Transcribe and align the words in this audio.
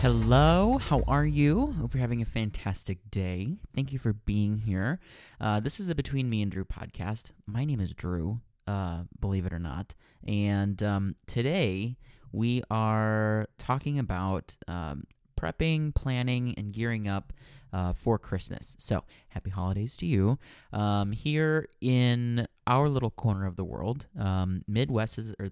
Hello, 0.00 0.78
how 0.78 1.02
are 1.08 1.26
you? 1.26 1.74
Hope 1.80 1.92
you're 1.92 2.00
having 2.00 2.22
a 2.22 2.24
fantastic 2.24 2.98
day. 3.10 3.56
Thank 3.74 3.92
you 3.92 3.98
for 3.98 4.12
being 4.12 4.58
here. 4.58 5.00
Uh, 5.40 5.58
this 5.58 5.80
is 5.80 5.88
the 5.88 5.94
Between 5.96 6.30
Me 6.30 6.40
and 6.40 6.52
Drew 6.52 6.64
podcast. 6.64 7.32
My 7.46 7.64
name 7.64 7.80
is 7.80 7.94
Drew, 7.94 8.40
uh, 8.68 9.02
believe 9.18 9.44
it 9.44 9.52
or 9.52 9.58
not. 9.58 9.96
And 10.24 10.80
um, 10.84 11.16
today 11.26 11.96
we 12.30 12.62
are 12.70 13.48
talking 13.58 13.98
about 13.98 14.56
um, 14.68 15.02
prepping, 15.36 15.92
planning, 15.96 16.54
and 16.56 16.72
gearing 16.72 17.08
up 17.08 17.32
uh, 17.72 17.92
for 17.92 18.20
Christmas. 18.20 18.76
So, 18.78 19.02
happy 19.30 19.50
holidays 19.50 19.96
to 19.96 20.06
you. 20.06 20.38
Um, 20.72 21.10
here 21.10 21.66
in 21.80 22.46
our 22.68 22.88
little 22.88 23.10
corner 23.10 23.46
of 23.46 23.56
the 23.56 23.64
world, 23.64 24.06
um, 24.16 24.62
Midwest 24.68 25.18
is, 25.18 25.34
or 25.40 25.48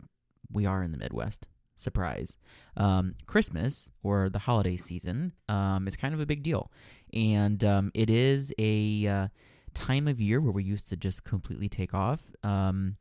we 0.52 0.66
are 0.66 0.84
in 0.84 0.92
the 0.92 0.98
Midwest 0.98 1.48
surprise. 1.76 2.36
Um, 2.76 3.14
Christmas 3.26 3.88
or 4.02 4.28
the 4.28 4.40
holiday 4.40 4.76
season 4.76 5.32
um, 5.48 5.86
is 5.86 5.96
kind 5.96 6.14
of 6.14 6.20
a 6.20 6.26
big 6.26 6.42
deal, 6.42 6.70
and 7.12 7.62
um, 7.62 7.90
it 7.94 8.10
is 8.10 8.52
a 8.58 9.06
uh, 9.06 9.28
time 9.74 10.08
of 10.08 10.20
year 10.20 10.40
where 10.40 10.52
we 10.52 10.64
used 10.64 10.88
to 10.88 10.96
just 10.96 11.24
completely 11.24 11.68
take 11.68 11.94
off 11.94 12.32
um, 12.42 12.96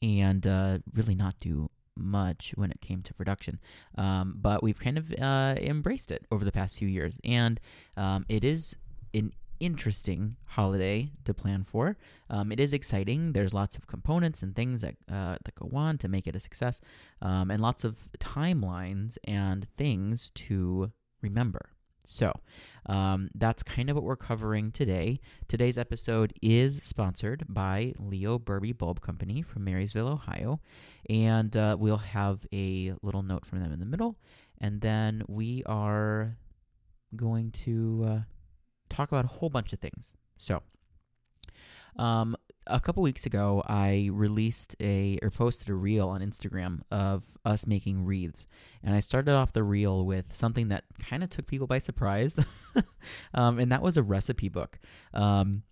and 0.00 0.46
uh, 0.46 0.78
really 0.94 1.14
not 1.14 1.34
do 1.40 1.70
much 1.96 2.52
when 2.56 2.70
it 2.70 2.80
came 2.80 3.02
to 3.02 3.14
production. 3.14 3.60
Um, 3.96 4.34
but 4.36 4.62
we've 4.62 4.80
kind 4.80 4.98
of 4.98 5.12
uh, 5.20 5.56
embraced 5.58 6.10
it 6.10 6.26
over 6.30 6.44
the 6.44 6.52
past 6.52 6.76
few 6.76 6.88
years, 6.88 7.18
and 7.24 7.60
um, 7.96 8.24
it 8.28 8.44
is 8.44 8.76
an 9.14 9.32
interesting 9.62 10.36
holiday 10.44 11.12
to 11.24 11.32
plan 11.32 11.62
for. 11.62 11.96
Um, 12.28 12.50
it 12.50 12.58
is 12.58 12.72
exciting. 12.72 13.32
There's 13.32 13.54
lots 13.54 13.76
of 13.76 13.86
components 13.86 14.42
and 14.42 14.56
things 14.56 14.80
that 14.80 14.96
uh, 15.10 15.36
that 15.44 15.54
go 15.54 15.70
on 15.74 15.98
to 15.98 16.08
make 16.08 16.26
it 16.26 16.34
a 16.34 16.40
success, 16.40 16.80
um, 17.22 17.50
and 17.50 17.62
lots 17.62 17.84
of 17.84 18.10
timelines 18.18 19.16
and 19.24 19.68
things 19.76 20.30
to 20.30 20.90
remember. 21.22 21.70
So 22.04 22.32
um, 22.86 23.30
that's 23.32 23.62
kind 23.62 23.88
of 23.88 23.94
what 23.94 24.04
we're 24.04 24.16
covering 24.16 24.72
today. 24.72 25.20
Today's 25.46 25.78
episode 25.78 26.32
is 26.42 26.82
sponsored 26.82 27.44
by 27.48 27.94
Leo 27.96 28.40
Berbee 28.40 28.76
Bulb 28.76 29.00
Company 29.00 29.40
from 29.40 29.62
Marysville, 29.64 30.08
Ohio, 30.08 30.60
and 31.08 31.56
uh, 31.56 31.76
we'll 31.78 31.98
have 31.98 32.44
a 32.52 32.94
little 33.02 33.22
note 33.22 33.46
from 33.46 33.60
them 33.60 33.72
in 33.72 33.78
the 33.78 33.86
middle, 33.86 34.16
and 34.60 34.80
then 34.80 35.22
we 35.28 35.62
are 35.66 36.36
going 37.14 37.52
to. 37.52 38.04
Uh, 38.08 38.18
talk 38.92 39.10
about 39.10 39.24
a 39.24 39.28
whole 39.28 39.50
bunch 39.50 39.72
of 39.72 39.80
things. 39.80 40.12
So, 40.36 40.62
um, 41.96 42.36
a 42.66 42.80
couple 42.80 43.02
weeks 43.02 43.26
ago, 43.26 43.62
I 43.66 44.08
released 44.12 44.76
a 44.80 45.18
or 45.22 45.30
posted 45.30 45.68
a 45.68 45.74
reel 45.74 46.08
on 46.08 46.20
Instagram 46.20 46.80
of 46.90 47.36
us 47.44 47.66
making 47.66 48.04
wreaths, 48.04 48.46
and 48.82 48.94
I 48.94 49.00
started 49.00 49.32
off 49.32 49.52
the 49.52 49.64
reel 49.64 50.04
with 50.06 50.34
something 50.34 50.68
that 50.68 50.84
kind 50.98 51.24
of 51.24 51.30
took 51.30 51.46
people 51.46 51.66
by 51.66 51.78
surprise, 51.78 52.36
um, 53.34 53.58
and 53.58 53.72
that 53.72 53.82
was 53.82 53.96
a 53.96 54.02
recipe 54.02 54.48
book. 54.48 54.78
Um, 55.12 55.64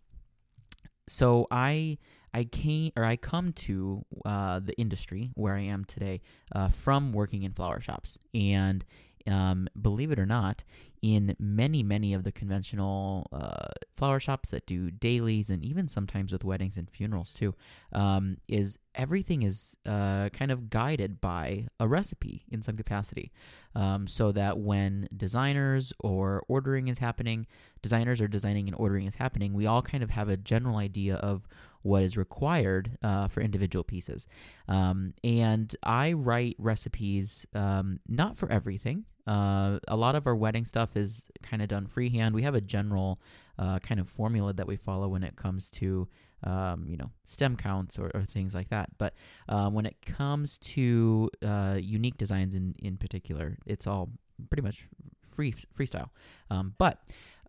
so 1.09 1.47
I 1.51 1.99
I 2.33 2.45
came 2.45 2.93
or 2.97 3.05
I 3.05 3.17
come 3.17 3.53
to 3.53 4.05
uh, 4.25 4.61
the 4.61 4.77
industry 4.79 5.31
where 5.35 5.55
I 5.55 5.63
am 5.63 5.85
today 5.85 6.21
uh, 6.55 6.69
from 6.69 7.13
working 7.13 7.43
in 7.45 7.53
flower 7.53 7.81
shops, 7.81 8.19
and 8.35 8.85
um, 9.33 9.69
believe 9.81 10.11
it 10.11 10.19
or 10.19 10.27
not, 10.27 10.65
in 11.03 11.35
many, 11.39 11.83
many 11.83 12.13
of 12.13 12.25
the 12.25 12.33
conventional 12.33 13.27
uh, 13.33 13.69
flower 13.97 14.21
shops 14.21 14.51
that 14.51 14.67
do 14.67 14.91
dailies 14.91 15.49
and 15.49 15.65
even 15.65 15.89
sometimes 15.89 16.33
with 16.33 16.45
weddings 16.45 16.77
and 16.77 16.91
funerals 16.91 17.33
too, 17.33 17.55
um, 17.93 18.37
is 18.49 18.79
everything 18.95 19.43
is 19.43 19.77
uh, 19.87 20.29
kind 20.31 20.51
of 20.51 20.69
guided 20.69 21.21
by 21.21 21.67
a 21.79 21.89
recipe 21.89 22.45
in 22.51 22.63
some 22.63 22.77
capacity. 22.77 23.33
Um, 23.75 24.09
so 24.09 24.33
that 24.33 24.59
when 24.59 25.09
designers 25.17 25.93
or 26.01 26.43
ordering 26.49 26.89
is 26.89 26.99
happening, 26.99 27.47
designers 27.83 28.21
are 28.21 28.29
designing 28.29 28.67
and 28.67 28.77
ordering 28.77 29.07
is 29.07 29.15
happening, 29.15 29.55
we 29.55 29.65
all 29.65 29.81
kind 29.81 30.03
of 30.03 30.11
have 30.11 30.29
a 30.29 30.37
general 30.37 30.77
idea 30.77 31.15
of 31.15 31.47
what 31.83 32.03
is 32.03 32.17
required 32.17 32.99
uh, 33.03 33.29
for 33.29 33.41
individual 33.41 33.85
pieces. 33.85 34.27
Um, 34.69 35.15
and 35.25 35.75
I 35.83 36.13
write 36.13 36.57
recipes 36.59 37.47
um, 37.55 38.01
not 38.07 38.37
for 38.37 38.51
everything. 38.51 39.05
Uh, 39.27 39.79
a 39.87 39.97
lot 39.97 40.15
of 40.15 40.27
our 40.27 40.35
wedding 40.35 40.65
stuff 40.65 40.97
is 40.97 41.23
kind 41.43 41.63
of 41.63 41.69
done 41.69 41.87
freehand. 41.87 42.35
We 42.35 42.43
have 42.43 42.55
a 42.55 42.61
general 42.61 43.21
uh, 43.59 43.79
kind 43.79 44.01
of 44.01 44.09
formula 44.09 44.53
that 44.55 44.67
we 44.67 44.77
follow 44.77 45.09
when 45.09 45.23
it 45.23 45.37
comes 45.37 45.71
to 45.73 46.09
um, 46.43 46.87
you 46.89 46.97
know 46.97 47.11
stem 47.27 47.55
counts 47.55 47.99
or, 47.99 48.11
or, 48.15 48.25
things 48.25 48.55
like 48.55 48.71
that. 48.71 48.89
But 48.97 49.15
um, 49.47 49.75
when 49.75 49.85
it 49.85 49.97
comes 50.07 50.57
to 50.59 51.31
uh, 51.45 51.79
unique 51.79 52.17
designs 52.17 52.55
in 52.55 52.75
in 52.79 52.97
particular, 52.97 53.59
it's 53.67 53.87
all 53.87 54.11
pretty 54.49 54.63
much 54.63 54.89
free 55.21 55.53
freestyle. 55.53 56.09
Um, 56.51 56.75
but 56.79 57.03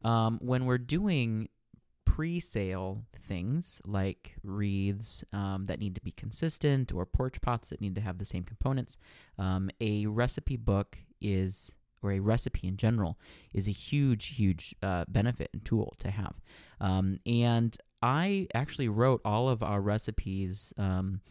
um, 0.03 0.40
when 0.42 0.66
we're 0.66 0.78
doing 0.78 1.48
pre-sale 2.12 3.06
things 3.24 3.82
like 3.86 4.36
wreaths 4.44 5.24
um, 5.32 5.64
that 5.68 5.80
need 5.80 5.96
to 5.96 6.02
be 6.02 6.12
consistent 6.12 6.94
or 6.94 7.06
porch 7.06 7.40
pots 7.40 7.70
that 7.70 7.80
need 7.80 7.96
to 7.96 8.02
have 8.02 8.18
the 8.18 8.26
same 8.26 8.44
components. 8.44 8.98
Um, 9.40 9.70
a 9.80 10.06
recipe 10.08 10.58
book 10.58 10.98
is 11.22 11.74
or 12.04 12.12
a 12.12 12.20
recipe 12.20 12.68
in 12.68 12.76
general 12.76 13.18
is 13.54 13.66
a 13.66 13.72
huge 13.72 14.36
huge 14.36 14.76
uh, 14.84 15.06
benefit 15.08 15.52
and 15.54 15.64
tool 15.64 15.96
to 16.00 16.12
have. 16.12 16.42
Um, 16.82 17.20
and 17.26 17.78
i 18.02 18.48
actually 18.54 18.90
wrote 18.90 19.22
all 19.24 19.48
of 19.48 19.64
our 19.64 19.80
recipes 19.80 20.74
um, 20.78 21.22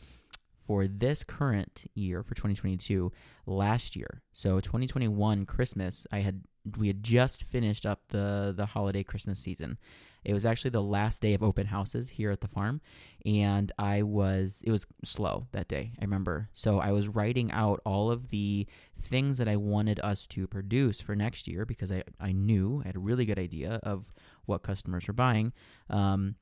for 0.67 0.87
this 0.87 1.23
current 1.23 1.85
year 1.95 2.23
for 2.23 2.35
2022 2.35 3.13
last 3.45 3.97
year. 3.97 4.23
So 4.33 4.61
2021 4.61 5.45
christmas 5.45 6.07
i 6.11 6.21
had 6.21 6.45
we 6.79 6.87
had 6.87 7.03
just 7.03 7.45
finished 7.45 7.87
up 7.87 8.03
the 8.09 8.53
the 8.57 8.67
holiday 8.67 9.03
christmas 9.03 9.39
season 9.39 9.79
it 10.25 10.35
was 10.35 10.45
actually 10.45 10.71
the 10.71 10.83
last 10.83 11.23
day 11.23 11.35
of 11.35 11.43
open 11.43 11.67
houses 11.67 12.11
here 12.11 12.31
at 12.31 12.41
the 12.41 12.49
farm, 12.49 12.81
and 13.25 13.73
I 13.79 14.03
was 14.03 14.63
it 14.65 14.71
was 14.71 14.87
slow 15.05 15.47
that 15.53 15.69
day. 15.69 15.93
I 15.99 16.05
remember, 16.05 16.49
so 16.53 16.79
I 16.79 16.93
was 16.93 17.09
writing 17.09 17.51
out 17.53 17.81
all 17.87 18.11
of 18.11 18.29
the 18.29 18.67
things 19.01 19.39
that 19.39 19.49
I 19.49 19.57
wanted 19.57 19.99
us 20.01 20.27
to 20.29 20.47
produce 20.47 21.01
for 21.01 21.17
next 21.17 21.49
year 21.49 21.65
because 21.65 21.91
I 21.91 22.03
I 22.21 22.33
knew 22.33 22.83
I 22.85 22.89
had 22.89 22.97
a 22.97 23.01
really 23.01 23.25
good 23.25 23.39
idea 23.39 23.81
of 23.83 24.13
what 24.45 24.63
customers 24.63 25.09
were 25.09 25.15
buying. 25.15 25.53
Um, 25.89 26.37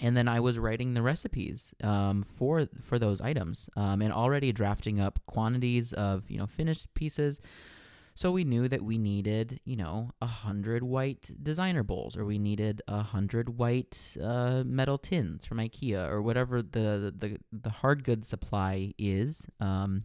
and 0.00 0.16
then 0.16 0.28
I 0.28 0.38
was 0.38 0.58
writing 0.58 0.94
the 0.94 1.02
recipes 1.02 1.74
um, 1.82 2.22
for 2.22 2.68
for 2.80 2.98
those 2.98 3.20
items, 3.20 3.68
um, 3.76 4.02
and 4.02 4.12
already 4.12 4.52
drafting 4.52 5.00
up 5.00 5.18
quantities 5.26 5.92
of 5.92 6.30
you 6.30 6.38
know 6.38 6.46
finished 6.46 6.94
pieces, 6.94 7.40
so 8.14 8.32
we 8.32 8.44
knew 8.44 8.68
that 8.68 8.82
we 8.82 8.98
needed, 8.98 9.60
you 9.64 9.76
know, 9.76 10.10
a 10.20 10.26
hundred 10.26 10.82
white 10.82 11.30
designer 11.42 11.82
bowls, 11.82 12.16
or 12.16 12.24
we 12.24 12.38
needed 12.38 12.82
a 12.88 13.02
hundred 13.02 13.58
white 13.58 14.16
uh, 14.22 14.62
metal 14.64 14.98
tins 14.98 15.44
from 15.44 15.58
IKEA, 15.58 16.08
or 16.08 16.20
whatever 16.20 16.62
the 16.62 17.14
the 17.16 17.38
the 17.52 17.70
hard 17.70 18.04
goods 18.04 18.28
supply 18.28 18.92
is. 18.98 19.46
Um, 19.60 20.04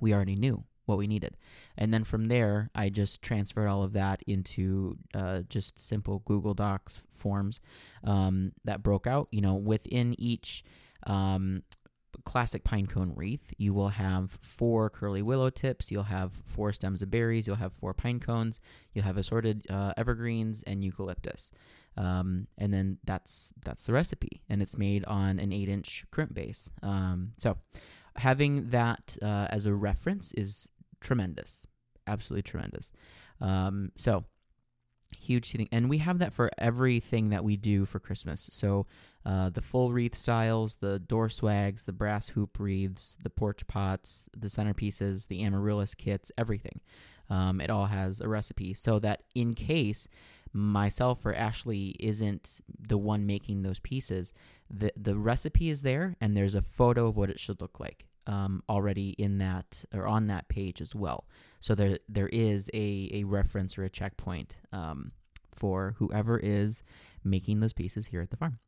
we 0.00 0.14
already 0.14 0.36
knew 0.36 0.64
what 0.86 0.98
we 0.98 1.06
needed, 1.06 1.36
and 1.76 1.92
then 1.92 2.04
from 2.04 2.28
there, 2.28 2.70
I 2.74 2.88
just 2.88 3.22
transferred 3.22 3.66
all 3.66 3.82
of 3.82 3.92
that 3.94 4.22
into 4.26 4.98
uh, 5.14 5.42
just 5.48 5.78
simple 5.78 6.20
Google 6.24 6.54
Docs 6.54 7.02
forms 7.10 7.60
um, 8.04 8.52
that 8.64 8.82
broke 8.82 9.06
out. 9.06 9.28
You 9.30 9.40
know, 9.40 9.54
within 9.54 10.14
each 10.18 10.62
um, 11.06 11.62
classic 12.24 12.64
pine 12.64 12.86
cone 12.86 13.12
wreath, 13.14 13.52
you 13.58 13.74
will 13.74 13.88
have 13.88 14.38
four 14.40 14.90
curly 14.90 15.22
willow 15.22 15.50
tips, 15.50 15.90
you'll 15.90 16.04
have 16.04 16.32
four 16.32 16.72
stems 16.72 17.02
of 17.02 17.10
berries, 17.10 17.46
you'll 17.46 17.56
have 17.56 17.72
four 17.72 17.94
pine 17.94 18.20
cones, 18.20 18.60
you'll 18.92 19.04
have 19.04 19.16
assorted 19.16 19.66
uh, 19.70 19.92
evergreens 19.96 20.62
and 20.66 20.84
eucalyptus. 20.84 21.50
Um, 21.96 22.46
and 22.58 22.74
then 22.74 22.98
that's 23.04 23.52
that's 23.64 23.84
the 23.84 23.92
recipe, 23.92 24.42
and 24.48 24.60
it's 24.60 24.76
made 24.76 25.04
on 25.06 25.38
an 25.38 25.52
eight-inch 25.52 26.04
crimp 26.10 26.34
base. 26.34 26.70
Um, 26.82 27.32
so 27.38 27.56
having 28.16 28.70
that 28.70 29.16
uh, 29.22 29.46
as 29.50 29.64
a 29.64 29.74
reference 29.74 30.32
is 30.32 30.68
tremendous, 31.00 31.66
absolutely 32.06 32.42
tremendous. 32.42 32.90
Um, 33.40 33.92
so 33.96 34.24
huge 35.16 35.50
seating. 35.50 35.68
And 35.72 35.88
we 35.88 35.98
have 35.98 36.18
that 36.18 36.32
for 36.32 36.50
everything 36.58 37.30
that 37.30 37.44
we 37.44 37.56
do 37.56 37.84
for 37.84 37.98
christmas. 37.98 38.48
So 38.52 38.86
uh, 39.24 39.50
the 39.50 39.60
full 39.60 39.92
wreath 39.92 40.14
styles 40.14 40.76
the 40.76 40.98
door 40.98 41.28
swags 41.28 41.84
the 41.84 41.92
brass 41.92 42.30
hoop 42.30 42.58
wreaths 42.58 43.16
the 43.22 43.30
porch 43.30 43.66
pots 43.66 44.28
the 44.36 44.48
centerpieces 44.48 45.28
the 45.28 45.42
amaryllis 45.42 45.94
kits 45.94 46.30
everything. 46.38 46.80
Um, 47.28 47.60
it 47.60 47.70
all 47.70 47.86
has 47.86 48.20
a 48.20 48.28
recipe 48.28 48.72
so 48.74 48.98
that 49.00 49.22
in 49.34 49.54
case 49.54 50.06
myself 50.52 51.26
or 51.26 51.34
ashley 51.34 51.96
isn't 51.98 52.60
the 52.78 52.96
one 52.96 53.26
making 53.26 53.62
those 53.62 53.80
pieces 53.80 54.32
the, 54.70 54.92
the 54.96 55.16
recipe 55.16 55.68
is 55.68 55.82
there 55.82 56.16
and 56.20 56.36
there's 56.36 56.54
a 56.54 56.62
photo 56.62 57.08
of 57.08 57.16
what 57.16 57.28
it 57.28 57.38
should 57.38 57.60
look 57.60 57.78
like 57.80 58.06
um, 58.26 58.62
already 58.68 59.10
in 59.10 59.38
that 59.38 59.84
or 59.94 60.06
on 60.06 60.26
that 60.28 60.48
page 60.48 60.80
as 60.80 60.94
well. 60.94 61.26
So 61.60 61.74
there 61.74 61.98
there 62.08 62.28
is 62.28 62.70
a, 62.74 63.10
a 63.12 63.24
reference 63.24 63.78
or 63.78 63.84
a 63.84 63.90
checkpoint 63.90 64.56
um, 64.72 65.12
for 65.54 65.94
whoever 65.98 66.38
is 66.38 66.82
making 67.24 67.60
those 67.60 67.72
pieces 67.72 68.06
here 68.06 68.20
at 68.20 68.30
the 68.30 68.36
farm. 68.36 68.58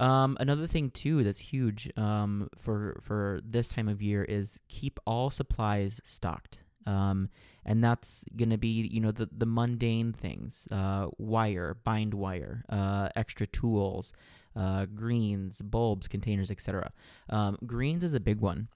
Um, 0.00 0.36
another 0.40 0.66
thing 0.66 0.90
too 0.90 1.22
that's 1.22 1.38
huge 1.38 1.90
um, 1.96 2.48
for 2.56 2.98
for 3.00 3.40
this 3.44 3.68
time 3.68 3.88
of 3.88 4.02
year 4.02 4.24
is 4.24 4.60
keep 4.68 4.98
all 5.06 5.30
supplies 5.30 6.00
stocked. 6.04 6.60
Um, 6.86 7.30
and 7.64 7.82
that's 7.82 8.24
going 8.36 8.50
to 8.50 8.58
be, 8.58 8.90
you 8.92 9.00
know, 9.00 9.10
the, 9.10 9.26
the 9.32 9.46
mundane 9.46 10.12
things 10.12 10.68
uh, 10.70 11.08
wire, 11.16 11.78
bind 11.82 12.12
wire, 12.12 12.62
uh, 12.68 13.08
extra 13.16 13.46
tools, 13.46 14.12
uh, 14.54 14.84
greens, 14.86 15.62
bulbs, 15.62 16.08
containers, 16.08 16.50
etc. 16.50 16.92
Um, 17.30 17.56
greens 17.64 18.04
is 18.04 18.12
a 18.12 18.20
big 18.20 18.40
one 18.40 18.68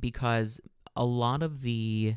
because 0.00 0.60
a 0.96 1.04
lot 1.04 1.42
of 1.42 1.62
the 1.62 2.16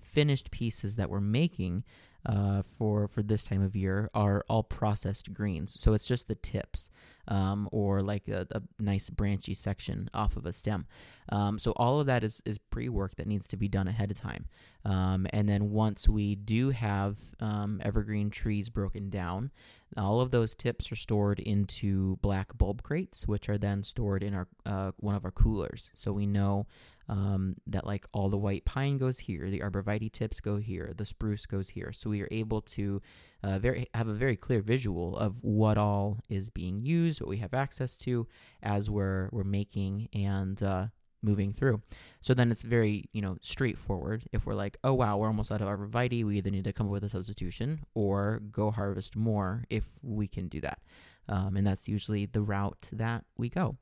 finished 0.00 0.50
pieces 0.50 0.96
that 0.96 1.10
we're 1.10 1.20
making 1.20 1.84
uh, 2.24 2.62
for 2.62 3.08
for 3.08 3.22
this 3.22 3.44
time 3.44 3.62
of 3.62 3.74
year 3.74 4.08
are 4.14 4.44
all 4.48 4.62
processed 4.62 5.32
greens. 5.32 5.80
So 5.80 5.92
it's 5.92 6.06
just 6.06 6.28
the 6.28 6.34
tips 6.34 6.90
um, 7.28 7.68
or 7.72 8.02
like 8.02 8.28
a, 8.28 8.46
a, 8.50 8.62
nice 8.78 9.08
branchy 9.08 9.54
section 9.54 10.10
off 10.12 10.36
of 10.36 10.44
a 10.44 10.52
stem. 10.52 10.86
Um, 11.28 11.58
so 11.58 11.72
all 11.76 12.00
of 12.00 12.06
that 12.06 12.24
is, 12.24 12.42
is 12.44 12.58
pre 12.58 12.88
work 12.88 13.16
that 13.16 13.26
needs 13.26 13.46
to 13.48 13.56
be 13.56 13.68
done 13.68 13.86
ahead 13.88 14.10
of 14.10 14.18
time. 14.20 14.46
Um, 14.84 15.26
and 15.32 15.48
then 15.48 15.70
once 15.70 16.08
we 16.08 16.34
do 16.34 16.70
have 16.70 17.18
um, 17.40 17.80
evergreen 17.84 18.30
trees 18.30 18.68
broken 18.68 19.10
down, 19.10 19.52
all 19.96 20.20
of 20.20 20.30
those 20.30 20.54
tips 20.54 20.90
are 20.90 20.96
stored 20.96 21.38
into 21.38 22.16
black 22.22 22.56
bulb 22.56 22.82
crates, 22.82 23.28
which 23.28 23.48
are 23.48 23.58
then 23.58 23.82
stored 23.82 24.22
in 24.22 24.34
our 24.34 24.48
uh, 24.66 24.92
one 24.96 25.14
of 25.14 25.24
our 25.24 25.30
coolers. 25.30 25.90
So 25.94 26.12
we 26.12 26.26
know 26.26 26.66
um, 27.08 27.56
that 27.66 27.86
like 27.86 28.06
all 28.12 28.28
the 28.28 28.38
white 28.38 28.64
pine 28.64 28.96
goes 28.98 29.18
here, 29.20 29.50
the 29.50 29.60
arborvitae 29.60 30.10
tips 30.10 30.40
go 30.40 30.56
here, 30.56 30.92
the 30.96 31.04
spruce 31.04 31.46
goes 31.46 31.70
here. 31.70 31.92
So 31.92 32.10
we 32.10 32.22
are 32.22 32.28
able 32.30 32.62
to 32.62 33.02
uh, 33.42 33.58
very 33.58 33.88
have 33.92 34.08
a 34.08 34.14
very 34.14 34.36
clear 34.36 34.62
visual 34.62 35.16
of 35.18 35.42
what 35.42 35.76
all 35.76 36.18
is 36.28 36.48
being 36.48 36.84
used, 36.84 37.11
what 37.20 37.28
we 37.28 37.38
have 37.38 37.54
access 37.54 37.96
to 37.98 38.26
as 38.62 38.90
we're 38.90 39.28
we're 39.32 39.44
making 39.44 40.08
and 40.12 40.62
uh, 40.62 40.86
moving 41.22 41.52
through. 41.52 41.80
So 42.20 42.34
then 42.34 42.50
it's 42.50 42.62
very 42.62 43.08
you 43.12 43.22
know 43.22 43.36
straightforward. 43.40 44.24
If 44.32 44.46
we're 44.46 44.54
like, 44.54 44.76
oh 44.84 44.94
wow, 44.94 45.16
we're 45.16 45.28
almost 45.28 45.52
out 45.52 45.62
of 45.62 45.68
arborvitae, 45.68 46.24
we 46.24 46.38
either 46.38 46.50
need 46.50 46.64
to 46.64 46.72
come 46.72 46.86
up 46.86 46.92
with 46.92 47.04
a 47.04 47.08
substitution 47.08 47.80
or 47.94 48.40
go 48.50 48.70
harvest 48.70 49.16
more 49.16 49.64
if 49.70 49.98
we 50.02 50.26
can 50.28 50.48
do 50.48 50.60
that. 50.60 50.80
Um, 51.28 51.56
and 51.56 51.66
that's 51.66 51.88
usually 51.88 52.26
the 52.26 52.42
route 52.42 52.88
that 52.92 53.24
we 53.38 53.48
go. 53.48 53.76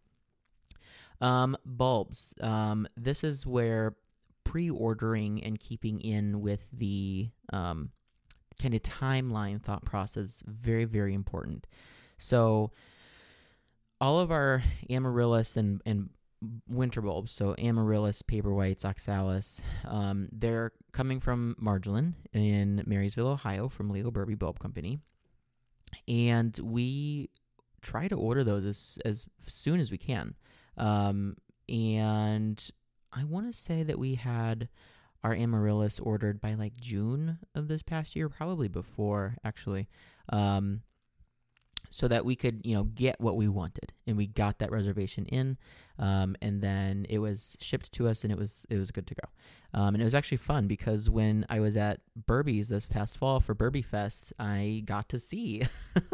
Um, 1.20 1.56
bulbs. 1.64 2.34
Um, 2.40 2.86
this 2.96 3.24
is 3.24 3.46
where 3.46 3.94
pre-ordering 4.44 5.42
and 5.44 5.58
keeping 5.58 6.00
in 6.00 6.40
with 6.40 6.68
the 6.72 7.30
um, 7.52 7.90
kind 8.60 8.74
of 8.74 8.82
timeline 8.82 9.62
thought 9.62 9.84
process 9.84 10.42
very 10.46 10.84
very 10.84 11.14
important. 11.14 11.66
So 12.18 12.72
all 14.00 14.18
of 14.18 14.30
our 14.30 14.62
amaryllis 14.88 15.56
and 15.56 15.82
and 15.84 16.10
winter 16.68 17.02
bulbs, 17.02 17.32
so 17.32 17.54
amaryllis, 17.58 18.22
paper 18.22 18.52
whites, 18.52 18.84
oxalis, 18.84 19.60
um, 19.84 20.28
they're 20.32 20.72
coming 20.92 21.20
from 21.20 21.54
Marjolin 21.62 22.14
in 22.32 22.82
Marysville, 22.86 23.28
Ohio, 23.28 23.68
from 23.68 23.90
Leo 23.90 24.10
Berbee 24.10 24.38
Bulb 24.38 24.58
Company, 24.58 25.00
and 26.08 26.58
we 26.62 27.28
try 27.82 28.08
to 28.08 28.14
order 28.14 28.42
those 28.44 28.64
as 28.64 28.98
as 29.04 29.26
soon 29.46 29.80
as 29.80 29.90
we 29.90 29.98
can. 29.98 30.34
Um, 30.76 31.36
and 31.68 32.70
I 33.12 33.24
want 33.24 33.46
to 33.46 33.56
say 33.56 33.82
that 33.82 33.98
we 33.98 34.14
had 34.14 34.68
our 35.22 35.34
amaryllis 35.34 36.00
ordered 36.00 36.40
by 36.40 36.54
like 36.54 36.80
June 36.80 37.38
of 37.54 37.68
this 37.68 37.82
past 37.82 38.16
year, 38.16 38.28
probably 38.28 38.68
before 38.68 39.36
actually. 39.44 39.88
Um, 40.30 40.82
so 41.90 42.06
that 42.08 42.24
we 42.24 42.36
could, 42.36 42.60
you 42.64 42.74
know, 42.74 42.84
get 42.84 43.20
what 43.20 43.36
we 43.36 43.48
wanted, 43.48 43.92
and 44.06 44.16
we 44.16 44.26
got 44.26 44.58
that 44.60 44.70
reservation 44.70 45.26
in, 45.26 45.58
um, 45.98 46.36
and 46.40 46.62
then 46.62 47.04
it 47.10 47.18
was 47.18 47.56
shipped 47.60 47.92
to 47.92 48.08
us, 48.08 48.24
and 48.24 48.32
it 48.32 48.38
was 48.38 48.64
it 48.70 48.78
was 48.78 48.90
good 48.90 49.06
to 49.08 49.14
go, 49.14 49.28
um, 49.78 49.94
and 49.94 50.00
it 50.00 50.04
was 50.04 50.14
actually 50.14 50.38
fun 50.38 50.68
because 50.68 51.10
when 51.10 51.44
I 51.50 51.60
was 51.60 51.76
at 51.76 52.00
Berbee's 52.26 52.68
this 52.68 52.86
past 52.86 53.18
fall 53.18 53.40
for 53.40 53.54
Berbee 53.54 53.84
Fest, 53.84 54.32
I 54.38 54.82
got 54.86 55.08
to 55.10 55.18
see 55.18 55.62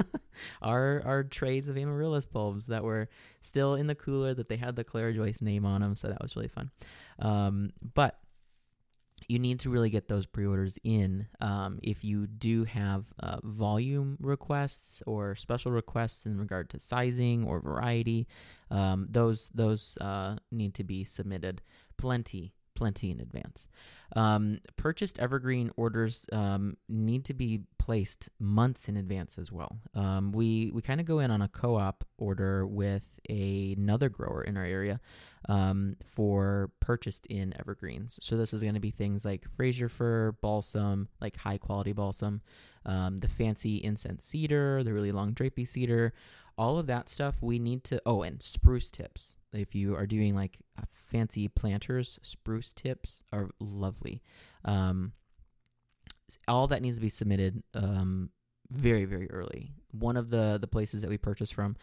our 0.63 1.03
our 1.05 1.23
trays 1.23 1.69
of 1.69 1.77
amaryllis 1.77 2.27
bulbs 2.27 2.67
that 2.67 2.83
were 2.83 3.09
still 3.43 3.75
in 3.75 3.87
the 3.87 3.95
cooler 3.95 4.35
that 4.35 4.49
they 4.49 4.57
had 4.57 4.77
the 4.77 4.85
Clara 4.85 5.13
Joyce 5.13 5.43
name 5.43 5.67
on 5.67 5.83
them, 5.83 5.95
so 5.95 6.09
that 6.09 6.23
was 6.23 6.37
really 6.37 6.49
fun. 6.49 6.71
Um, 7.19 7.71
but 7.95 8.19
you 9.29 9.39
need 9.39 9.61
to 9.61 9.71
really 9.71 9.91
get 9.91 10.09
those 10.09 10.27
pre-orders 10.27 10.79
in 10.85 11.27
um, 11.41 11.79
if 11.83 12.05
you 12.05 12.27
do 12.27 12.65
have 12.65 13.07
uh, 13.21 13.39
volume 13.43 14.17
requests 14.21 15.03
or 15.07 15.35
special 15.35 15.73
requests 15.73 16.27
in 16.27 16.39
regard 16.39 16.71
to 16.71 16.79
sizing 16.79 17.45
or 17.45 17.61
variety 17.61 18.27
um, 18.71 19.07
those 19.11 19.51
those 19.55 19.99
uh, 20.01 20.37
need 20.51 20.75
to 20.75 20.85
be 20.85 21.05
submitted 21.05 21.63
plenty 21.97 22.53
plenty 22.77 23.11
in 23.11 23.21
advance. 23.21 23.69
Um, 24.15 24.61
purchased 24.77 25.19
evergreen 25.19 25.73
orders 25.77 26.27
um, 26.33 26.77
need 26.89 27.25
to 27.25 27.35
be 27.35 27.63
placed 27.79 28.29
months 28.39 28.89
in 28.89 28.97
advance 28.97 29.39
as 29.39 29.51
well. 29.51 29.79
Um, 29.95 30.31
we 30.31 30.71
we 30.73 30.83
kind 30.83 31.01
of 31.01 31.07
go 31.07 31.19
in 31.19 31.31
on 31.31 31.43
a 31.43 31.49
co-op 31.49 32.05
order 32.19 32.67
with 32.67 33.19
a, 33.29 33.75
another 33.77 34.09
grower 34.09 34.43
in 34.43 34.57
our 34.57 34.65
area 34.65 35.01
um, 35.49 35.97
for 36.05 36.71
purchased 36.81 37.27
in 37.27 37.55
evergreens. 37.59 38.19
So 38.23 38.37
this 38.37 38.53
is 38.53 38.63
going 38.63 38.75
to 38.75 38.81
be 38.81 38.91
things 38.91 39.25
like 39.25 39.49
Fraser 39.57 39.89
fir, 39.89 40.33
balsam, 40.41 41.09
like 41.21 41.37
high 41.37 41.59
quality 41.59 41.93
balsam, 41.93 42.43
um, 42.85 43.19
the 43.19 43.29
fancy 43.29 43.77
incense 43.77 44.25
cedar, 44.25 44.85
the 44.85 44.93
really 44.93 45.13
long 45.13 45.35
drapey 45.35 45.67
cedar, 45.67 46.13
all 46.57 46.79
of 46.79 46.87
that 46.87 47.09
stuff. 47.09 47.43
We 47.43 47.59
need 47.59 47.83
to. 47.85 48.01
Oh, 48.07 48.23
and 48.23 48.43
spruce 48.43 48.91
tips 48.91 49.36
if 49.53 49.75
you 49.75 49.95
are 49.97 50.07
doing 50.07 50.35
like 50.35 50.59
fancy 50.89 51.49
planters, 51.49 52.19
spruce 52.23 52.73
tips 52.73 53.23
are 53.33 53.51
lovely. 53.61 54.23
Um, 54.65 55.13
all 56.49 56.67
that 56.67 56.83
needs 56.83 56.97
to 56.97 57.03
be 57.03 57.09
submitted 57.09 57.63
um, 57.75 58.31
very 58.71 59.05
very 59.05 59.31
early. 59.31 59.73
One 59.93 60.17
of 60.17 60.31
the 60.31 60.59
the 60.61 60.67
places 60.67 61.01
that 61.03 61.11
we 61.11 61.19
purchase 61.19 61.51
from, 61.51 61.77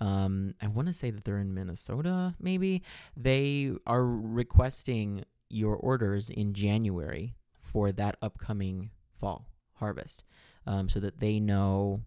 um, 0.00 0.54
I 0.60 0.68
want 0.68 0.88
to 0.88 0.94
say 0.94 1.10
that 1.10 1.24
they're 1.24 1.38
in 1.38 1.54
Minnesota. 1.54 2.34
Maybe 2.40 2.82
they 3.16 3.72
are 3.86 4.04
requesting 4.04 5.24
your 5.48 5.76
orders 5.76 6.30
in 6.30 6.54
January 6.54 7.34
for 7.58 7.92
that 7.92 8.16
upcoming 8.22 8.90
fall 9.18 9.46
harvest, 9.74 10.24
um, 10.66 10.88
so 10.88 11.00
that 11.00 11.20
they 11.20 11.38
know 11.40 12.02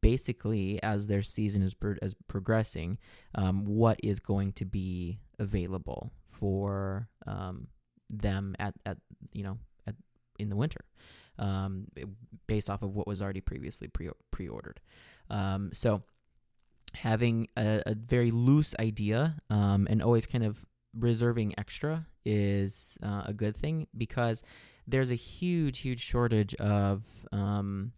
basically 0.00 0.82
as 0.82 1.06
their 1.06 1.22
season 1.22 1.62
is 1.62 1.74
pro- 1.74 1.96
as 2.02 2.14
progressing, 2.26 2.96
um, 3.34 3.64
what 3.64 3.98
is 4.02 4.20
going 4.20 4.52
to 4.52 4.64
be 4.64 5.20
available 5.38 6.12
for 6.26 7.08
um, 7.26 7.68
them 8.10 8.54
at, 8.58 8.74
at 8.86 8.98
you 9.32 9.42
know 9.42 9.58
at 9.86 9.94
in 10.38 10.48
the 10.48 10.56
winter, 10.56 10.84
um, 11.38 11.86
based 12.46 12.70
off 12.70 12.82
of 12.82 12.94
what 12.94 13.06
was 13.06 13.20
already 13.22 13.40
previously 13.40 13.88
pre 13.88 14.10
pre 14.30 14.48
ordered. 14.48 14.80
Um, 15.30 15.70
so 15.74 16.02
having 16.94 17.48
a, 17.56 17.82
a, 17.84 17.94
very 17.94 18.30
loose 18.30 18.74
idea 18.80 19.36
um, 19.50 19.86
and 19.90 20.02
always 20.02 20.24
kind 20.24 20.42
of 20.42 20.64
reserving 20.98 21.54
extra 21.58 22.06
is 22.24 22.96
uh, 23.02 23.24
a 23.26 23.32
good 23.34 23.54
thing 23.54 23.86
because 23.96 24.42
there's 24.86 25.10
a 25.10 25.14
huge 25.14 25.80
huge 25.80 26.00
shortage 26.00 26.54
of 26.54 27.02
um, 27.30 27.92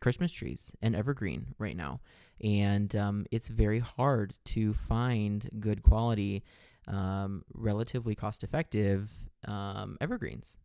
Christmas 0.00 0.32
trees 0.32 0.72
and 0.82 0.94
evergreen 0.94 1.54
right 1.58 1.76
now, 1.76 2.00
and 2.42 2.94
um, 2.96 3.26
it's 3.30 3.48
very 3.48 3.80
hard 3.80 4.34
to 4.46 4.72
find 4.72 5.48
good 5.60 5.82
quality, 5.82 6.42
um, 6.88 7.44
relatively 7.54 8.14
cost 8.14 8.42
effective 8.42 9.10
um, 9.46 9.96
evergreens 10.00 10.56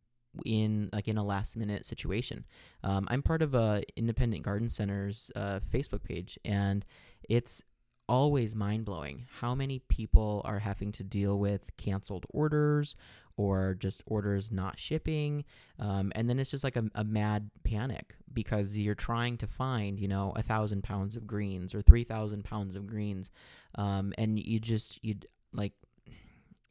in 0.45 0.89
like 0.91 1.07
in 1.07 1.17
a 1.17 1.23
last 1.23 1.55
minute 1.55 1.85
situation. 1.85 2.45
Um, 2.83 3.07
I'm 3.09 3.21
part 3.21 3.41
of 3.41 3.55
a 3.55 3.83
independent 3.95 4.43
garden 4.43 4.69
center's 4.69 5.31
uh, 5.35 5.59
Facebook 5.71 6.03
page, 6.03 6.37
and 6.43 6.85
it's 7.29 7.63
always 8.07 8.55
mind 8.55 8.85
blowing 8.85 9.25
how 9.39 9.55
many 9.55 9.79
people 9.79 10.41
are 10.45 10.59
having 10.59 10.91
to 10.91 11.03
deal 11.03 11.39
with 11.39 11.75
canceled 11.77 12.25
orders 12.29 12.95
or 13.37 13.73
just 13.73 14.01
orders 14.05 14.51
not 14.51 14.79
shipping. 14.79 15.43
Um, 15.79 16.11
and 16.15 16.29
then 16.29 16.39
it's 16.39 16.51
just 16.51 16.63
like 16.63 16.75
a, 16.75 16.85
a, 16.95 17.03
mad 17.03 17.49
panic 17.63 18.15
because 18.33 18.77
you're 18.77 18.95
trying 18.95 19.37
to 19.37 19.47
find, 19.47 19.99
you 19.99 20.07
know, 20.07 20.33
a 20.35 20.41
thousand 20.41 20.83
pounds 20.83 21.15
of 21.15 21.27
greens 21.27 21.75
or 21.75 21.81
3,000 21.81 22.43
pounds 22.43 22.75
of 22.75 22.87
greens. 22.87 23.29
Um, 23.75 24.13
and 24.17 24.39
you 24.39 24.59
just, 24.59 25.03
you 25.03 25.15
like, 25.53 25.73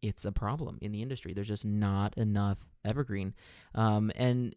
it's 0.00 0.24
a 0.24 0.32
problem 0.32 0.78
in 0.80 0.92
the 0.92 1.02
industry. 1.02 1.32
There's 1.32 1.48
just 1.48 1.64
not 1.64 2.16
enough 2.16 2.58
evergreen. 2.84 3.34
Um, 3.74 4.10
and 4.16 4.54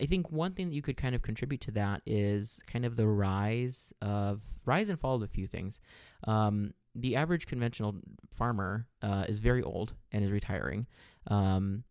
I 0.00 0.06
think 0.06 0.30
one 0.30 0.52
thing 0.52 0.68
that 0.68 0.74
you 0.74 0.82
could 0.82 0.96
kind 0.96 1.14
of 1.14 1.22
contribute 1.22 1.60
to 1.62 1.70
that 1.72 2.02
is 2.06 2.60
kind 2.66 2.84
of 2.84 2.96
the 2.96 3.06
rise 3.06 3.92
of 4.02 4.42
rise 4.64 4.88
and 4.88 4.98
fall 5.00 5.16
of 5.16 5.22
a 5.22 5.26
few 5.26 5.46
things. 5.46 5.80
Um, 6.24 6.74
the 6.94 7.16
average 7.16 7.46
conventional 7.46 7.94
farmer 8.30 8.86
uh, 9.02 9.24
is 9.28 9.38
very 9.38 9.62
old 9.62 9.94
and 10.12 10.24
is 10.24 10.32
retiring. 10.32 10.86
Um, 11.28 11.84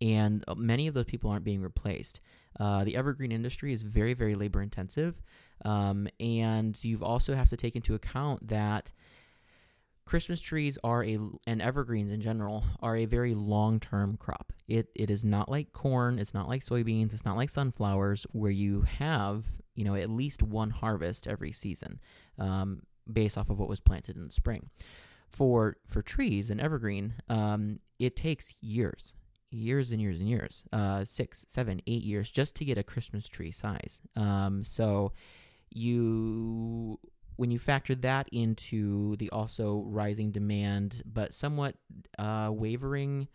and 0.00 0.44
uh, 0.48 0.54
many 0.54 0.86
of 0.86 0.94
those 0.94 1.04
people 1.04 1.30
aren't 1.30 1.44
being 1.44 1.62
replaced. 1.62 2.20
Uh, 2.58 2.84
the 2.84 2.96
evergreen 2.96 3.32
industry 3.32 3.72
is 3.72 3.82
very, 3.82 4.14
very 4.14 4.34
labor 4.34 4.60
intensive. 4.62 5.22
Um, 5.64 6.08
and 6.20 6.82
you've 6.84 7.02
also 7.02 7.34
have 7.34 7.48
to 7.50 7.56
take 7.56 7.76
into 7.76 7.94
account 7.94 8.48
that 8.48 8.92
Christmas 10.04 10.40
trees 10.40 10.78
are 10.84 11.02
a, 11.02 11.18
and 11.46 11.62
evergreens 11.62 12.12
in 12.12 12.20
general, 12.20 12.64
are 12.80 12.96
a 12.96 13.06
very 13.06 13.34
long 13.34 13.80
term 13.80 14.16
crop. 14.16 14.52
It 14.68 14.88
it 14.94 15.10
is 15.10 15.24
not 15.24 15.48
like 15.48 15.72
corn, 15.72 16.18
it's 16.18 16.34
not 16.34 16.48
like 16.48 16.62
soybeans, 16.62 17.14
it's 17.14 17.24
not 17.24 17.36
like 17.36 17.50
sunflowers 17.50 18.26
where 18.32 18.50
you 18.50 18.82
have, 18.82 19.46
you 19.74 19.84
know, 19.84 19.94
at 19.94 20.10
least 20.10 20.42
one 20.42 20.70
harvest 20.70 21.26
every 21.26 21.52
season 21.52 22.00
um, 22.38 22.82
based 23.10 23.38
off 23.38 23.48
of 23.48 23.58
what 23.58 23.68
was 23.68 23.80
planted 23.80 24.16
in 24.16 24.26
the 24.26 24.32
spring. 24.32 24.68
For 25.34 25.76
for 25.88 26.00
trees 26.00 26.48
and 26.48 26.60
evergreen, 26.60 27.14
um, 27.28 27.80
it 27.98 28.14
takes 28.14 28.54
years, 28.60 29.12
years 29.50 29.90
and 29.90 30.00
years 30.00 30.20
and 30.20 30.28
years, 30.28 30.62
uh, 30.72 31.04
six, 31.04 31.44
seven, 31.48 31.80
eight 31.88 32.04
years 32.04 32.30
just 32.30 32.54
to 32.56 32.64
get 32.64 32.78
a 32.78 32.84
Christmas 32.84 33.28
tree 33.28 33.50
size. 33.50 34.00
Um, 34.14 34.62
so 34.62 35.12
you 35.70 37.00
when 37.36 37.50
you 37.50 37.58
factor 37.58 37.96
that 37.96 38.28
into 38.30 39.16
the 39.16 39.28
also 39.30 39.82
rising 39.86 40.30
demand, 40.30 41.02
but 41.04 41.34
somewhat 41.34 41.74
uh, 42.16 42.50
wavering 42.52 43.26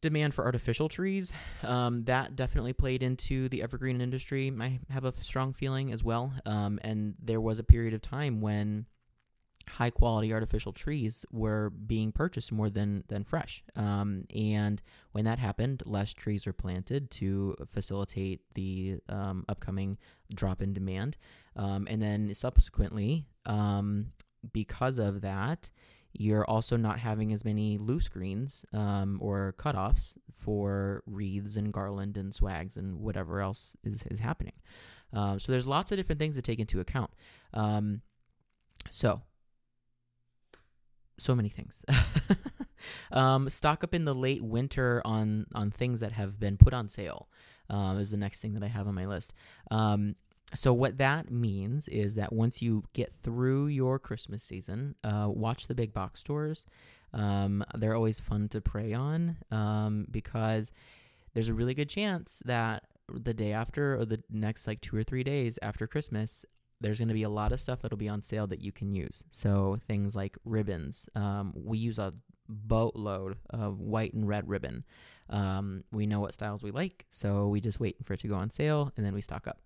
demand 0.00 0.32
for 0.32 0.44
artificial 0.46 0.88
trees, 0.88 1.34
um, 1.64 2.04
that 2.04 2.34
definitely 2.34 2.72
played 2.72 3.02
into 3.02 3.48
the 3.50 3.62
evergreen 3.62 4.00
industry. 4.00 4.50
I 4.58 4.80
have 4.90 5.04
a 5.04 5.12
strong 5.22 5.52
feeling 5.52 5.92
as 5.92 6.02
well. 6.02 6.32
Um, 6.46 6.78
and 6.82 7.14
there 7.22 7.42
was 7.42 7.58
a 7.58 7.64
period 7.64 7.92
of 7.92 8.00
time 8.00 8.40
when 8.40 8.86
high 9.68 9.90
quality 9.90 10.32
artificial 10.32 10.72
trees 10.72 11.24
were 11.30 11.70
being 11.70 12.12
purchased 12.12 12.52
more 12.52 12.70
than 12.70 13.04
than 13.08 13.24
fresh. 13.24 13.62
Um, 13.76 14.24
and 14.34 14.82
when 15.12 15.24
that 15.24 15.38
happened, 15.38 15.82
less 15.86 16.12
trees 16.14 16.46
were 16.46 16.52
planted 16.52 17.10
to 17.12 17.56
facilitate 17.66 18.40
the 18.54 18.98
um, 19.08 19.44
upcoming 19.48 19.98
drop 20.34 20.62
in 20.62 20.72
demand. 20.72 21.16
Um, 21.56 21.86
and 21.90 22.00
then 22.00 22.34
subsequently, 22.34 23.26
um, 23.46 24.12
because 24.52 24.98
of 24.98 25.20
that, 25.22 25.70
you're 26.12 26.44
also 26.44 26.76
not 26.76 27.00
having 27.00 27.32
as 27.32 27.44
many 27.44 27.76
loose 27.78 28.08
greens 28.08 28.64
um, 28.72 29.18
or 29.20 29.54
cutoffs 29.58 30.16
for 30.32 31.02
wreaths 31.06 31.56
and 31.56 31.72
garland 31.72 32.16
and 32.16 32.34
swags 32.34 32.76
and 32.76 33.00
whatever 33.00 33.40
else 33.40 33.76
is, 33.82 34.04
is 34.10 34.20
happening. 34.20 34.54
Um, 35.12 35.38
so 35.38 35.52
there's 35.52 35.66
lots 35.66 35.90
of 35.90 35.98
different 35.98 36.18
things 36.18 36.36
to 36.36 36.42
take 36.42 36.58
into 36.58 36.80
account. 36.80 37.10
So, 38.90 39.22
so 41.18 41.34
many 41.34 41.48
things. 41.48 41.84
um, 43.12 43.48
stock 43.48 43.84
up 43.84 43.94
in 43.94 44.04
the 44.04 44.14
late 44.14 44.42
winter 44.42 45.02
on 45.04 45.46
on 45.54 45.70
things 45.70 46.00
that 46.00 46.12
have 46.12 46.38
been 46.38 46.56
put 46.56 46.74
on 46.74 46.88
sale. 46.88 47.28
Um, 47.70 47.98
is 47.98 48.10
the 48.10 48.18
next 48.18 48.40
thing 48.40 48.52
that 48.54 48.62
I 48.62 48.68
have 48.68 48.86
on 48.86 48.94
my 48.94 49.06
list. 49.06 49.32
Um, 49.70 50.16
so 50.54 50.72
what 50.72 50.98
that 50.98 51.30
means 51.30 51.88
is 51.88 52.14
that 52.16 52.32
once 52.32 52.60
you 52.60 52.84
get 52.92 53.12
through 53.12 53.66
your 53.66 53.98
Christmas 53.98 54.42
season, 54.42 54.94
uh, 55.02 55.28
watch 55.28 55.66
the 55.66 55.74
big 55.74 55.92
box 55.92 56.20
stores. 56.20 56.66
Um, 57.12 57.64
they're 57.74 57.94
always 57.94 58.20
fun 58.20 58.48
to 58.50 58.60
prey 58.60 58.92
on 58.92 59.38
um, 59.50 60.06
because 60.10 60.72
there's 61.32 61.48
a 61.48 61.54
really 61.54 61.74
good 61.74 61.88
chance 61.88 62.42
that 62.44 62.84
the 63.08 63.34
day 63.34 63.52
after 63.52 63.98
or 63.98 64.04
the 64.04 64.22
next 64.30 64.66
like 64.66 64.80
two 64.80 64.96
or 64.96 65.02
three 65.02 65.24
days 65.24 65.58
after 65.62 65.86
Christmas, 65.86 66.44
there's 66.84 66.98
going 66.98 67.08
to 67.08 67.14
be 67.14 67.22
a 67.22 67.28
lot 67.30 67.50
of 67.50 67.58
stuff 67.58 67.80
that'll 67.82 67.98
be 67.98 68.08
on 68.08 68.22
sale 68.22 68.46
that 68.46 68.60
you 68.60 68.70
can 68.70 68.94
use. 68.94 69.24
So 69.30 69.78
things 69.86 70.14
like 70.14 70.36
ribbons. 70.44 71.08
Um, 71.14 71.52
we 71.56 71.78
use 71.78 71.98
a 71.98 72.12
boatload 72.48 73.38
of 73.48 73.80
white 73.80 74.12
and 74.12 74.28
red 74.28 74.48
ribbon. 74.48 74.84
Um, 75.30 75.84
we 75.90 76.06
know 76.06 76.20
what 76.20 76.34
styles 76.34 76.62
we 76.62 76.70
like, 76.70 77.06
so 77.08 77.48
we 77.48 77.62
just 77.62 77.80
wait 77.80 77.96
for 78.04 78.12
it 78.12 78.20
to 78.20 78.28
go 78.28 78.34
on 78.34 78.50
sale 78.50 78.92
and 78.96 79.06
then 79.06 79.14
we 79.14 79.22
stock 79.22 79.48
up 79.48 79.60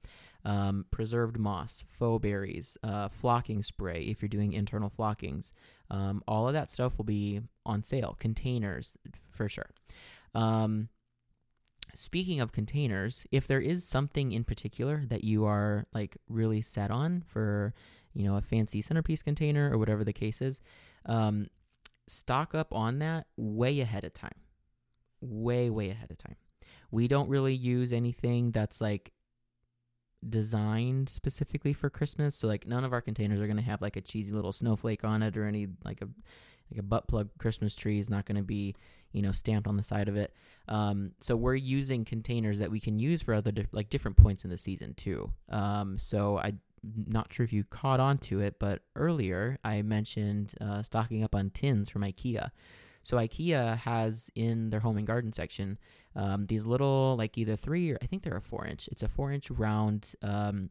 um, 0.45 0.87
preserved 0.91 1.39
moss, 1.39 1.83
faux 1.87 2.23
berries, 2.23 2.77
uh, 2.83 3.09
flocking 3.09 3.63
spray 3.63 4.03
if 4.03 4.23
you're 4.23 4.29
doing 4.29 4.53
internal 4.53 4.89
flockings. 4.89 5.53
Um, 5.91 6.23
all 6.29 6.47
of 6.47 6.55
that 6.55 6.71
stuff 6.71 6.97
will 6.97 7.05
be 7.05 7.41
on 7.67 7.83
sale. 7.83 8.17
Containers, 8.19 8.97
for 9.31 9.49
sure. 9.49 9.71
Um, 10.35 10.89
speaking 11.99 12.41
of 12.41 12.53
containers, 12.53 13.27
if 13.33 13.49
there 13.49 13.61
is 13.61 13.85
something 13.85 14.31
in 14.31 14.45
particular 14.45 15.03
that 15.09 15.25
you 15.25 15.45
are 15.45 15.85
like 15.93 16.17
really 16.29 16.61
set 16.61 16.93
on 16.93 17.25
for, 17.27 17.75
you 18.15 18.23
know, 18.23 18.37
a 18.37 18.41
fancy 18.41 18.81
centerpiece 18.81 19.21
container 19.21 19.73
or 19.73 19.79
whatever 19.79 20.05
the 20.05 20.13
case 20.13 20.41
is, 20.41 20.61
um, 21.07 21.49
stock 22.07 22.55
up 22.55 22.73
on 22.73 23.01
that 23.01 23.27
way 23.37 23.81
ahead 23.81 24.05
of 24.05 24.15
time. 24.15 24.37
Way, 25.21 25.71
way 25.71 25.91
ahead 25.91 26.13
of 26.13 26.19
time. 26.19 26.37
We 26.93 27.09
don't 27.09 27.29
really 27.29 27.55
use 27.55 27.93
anything 27.93 28.53
that's 28.53 28.81
like 28.81 29.11
designed 30.27 31.09
specifically 31.09 31.73
for 31.73 31.91
Christmas. 31.91 32.37
So 32.37 32.47
like 32.47 32.65
none 32.65 32.85
of 32.85 32.93
our 32.93 33.01
containers 33.01 33.41
are 33.41 33.47
going 33.47 33.57
to 33.57 33.63
have 33.63 33.83
like 33.83 33.97
a 33.97 34.01
cheesy 34.01 34.33
little 34.33 34.53
snowflake 34.53 35.03
on 35.03 35.25
it 35.25 35.37
or 35.37 35.47
any 35.47 35.67
like 35.85 36.01
a 36.01 36.09
like 36.71 36.79
a 36.79 36.83
butt 36.83 37.09
plug 37.09 37.31
Christmas 37.39 37.75
tree 37.75 37.99
is 37.99 38.09
not 38.09 38.25
going 38.25 38.37
to 38.37 38.43
be 38.43 38.77
you 39.13 39.23
know 39.23 39.33
stamped 39.33 39.67
on 39.69 39.77
the 39.77 39.83
side 39.83 40.09
of 40.09 40.17
it. 40.17 40.35
Um, 40.69 41.13
so 41.21 41.37
we're 41.37 41.55
using 41.55 42.05
containers 42.05 42.59
that 42.59 42.71
we 42.71 42.81
can 42.81 42.99
use 42.99 43.23
for 43.23 43.35
other 43.35 43.53
di- 43.53 43.67
like 43.73 43.91
different 43.91 44.17
points 44.17 44.45
in 44.45 44.51
the 44.51 44.59
season 44.59 44.95
too. 44.95 45.33
Um, 45.49 45.99
so 45.99 46.39
I 46.39 46.55
not 46.83 47.33
sure 47.33 47.45
if 47.45 47.53
you 47.53 47.65
caught 47.65 48.01
on 48.01 48.19
to 48.19 48.41
it, 48.41 48.59
but 48.59 48.83
earlier 48.95 49.59
I 49.65 49.83
mentioned 49.83 50.55
uh, 50.61 50.83
stocking 50.83 51.25
up 51.25 51.35
on 51.35 51.51
tins 51.51 51.89
from 51.89 52.03
IKEA. 52.03 52.51
So 53.03 53.17
IKEA 53.17 53.79
has 53.79 54.31
in 54.35 54.71
their 54.71 54.81
home 54.81 54.99
and 54.99 55.07
garden 55.07 55.33
section 55.33 55.79
um, 56.15 56.47
these 56.47 56.67
little 56.67 57.17
like 57.17 57.39
either 57.39 57.57
three 57.57 57.93
or 57.93 57.99
I 58.03 58.07
think 58.07 58.23
they're 58.23 58.37
a 58.37 58.43
four 58.43 58.67
inch. 58.67 58.89
It's 58.89 59.03
a 59.03 59.09
four 59.09 59.33
inch 59.33 59.51
round 59.51 60.13
um, 60.23 60.71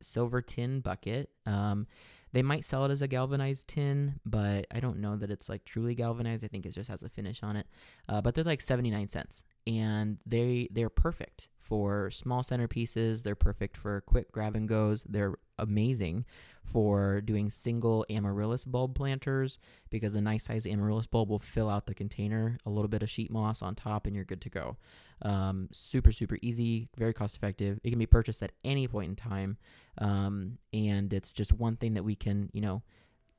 silver 0.00 0.42
tin 0.42 0.80
bucket. 0.80 1.30
Um, 1.46 1.86
they 2.32 2.42
might 2.42 2.64
sell 2.64 2.84
it 2.84 2.90
as 2.90 3.02
a 3.02 3.08
galvanized 3.08 3.68
tin, 3.68 4.20
but 4.24 4.66
I 4.70 4.80
don't 4.80 5.00
know 5.00 5.16
that 5.16 5.30
it's 5.30 5.48
like 5.48 5.64
truly 5.64 5.94
galvanized. 5.94 6.44
I 6.44 6.48
think 6.48 6.66
it 6.66 6.74
just 6.74 6.90
has 6.90 7.02
a 7.02 7.08
finish 7.08 7.42
on 7.42 7.56
it. 7.56 7.66
Uh, 8.08 8.20
but 8.20 8.34
they're 8.34 8.44
like 8.44 8.60
seventy 8.60 8.90
nine 8.90 9.08
cents, 9.08 9.44
and 9.66 10.18
they 10.26 10.68
they're 10.70 10.88
perfect 10.88 11.48
for 11.56 12.10
small 12.10 12.42
centerpieces. 12.42 13.22
They're 13.22 13.34
perfect 13.34 13.76
for 13.76 14.00
quick 14.02 14.32
grab 14.32 14.56
and 14.56 14.68
goes. 14.68 15.04
They're 15.08 15.34
amazing 15.58 16.24
for 16.64 17.20
doing 17.20 17.50
single 17.50 18.04
amaryllis 18.08 18.64
bulb 18.64 18.94
planters 18.94 19.58
because 19.90 20.14
a 20.14 20.20
nice 20.20 20.44
size 20.44 20.66
amaryllis 20.66 21.06
bulb 21.06 21.28
will 21.28 21.38
fill 21.38 21.68
out 21.68 21.86
the 21.86 21.94
container, 21.94 22.58
a 22.66 22.70
little 22.70 22.88
bit 22.88 23.02
of 23.02 23.10
sheet 23.10 23.30
moss 23.30 23.62
on 23.62 23.74
top, 23.74 24.06
and 24.06 24.14
you're 24.14 24.24
good 24.24 24.40
to 24.42 24.50
go. 24.50 24.76
Um, 25.22 25.68
super, 25.72 26.12
super 26.12 26.38
easy, 26.42 26.88
very 26.96 27.12
cost 27.12 27.36
effective. 27.36 27.80
It 27.84 27.90
can 27.90 27.98
be 27.98 28.06
purchased 28.06 28.42
at 28.42 28.52
any 28.64 28.88
point 28.88 29.10
in 29.10 29.16
time. 29.16 29.56
Um, 29.98 30.58
and 30.72 31.12
it's 31.12 31.32
just 31.32 31.52
one 31.52 31.76
thing 31.76 31.94
that 31.94 32.04
we 32.04 32.16
can, 32.16 32.50
you 32.52 32.60
know, 32.60 32.82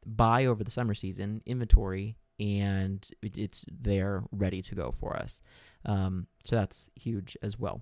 buy 0.06 0.46
over 0.46 0.64
the 0.64 0.72
summer 0.72 0.94
season, 0.94 1.42
inventory, 1.46 2.16
and 2.40 3.06
it's 3.22 3.66
there 3.70 4.24
ready 4.32 4.62
to 4.62 4.76
go 4.76 4.92
for 4.92 5.16
us. 5.16 5.42
Um, 5.86 6.28
so 6.44 6.56
that's 6.56 6.90
huge 6.96 7.38
as 7.42 7.60
well. 7.60 7.82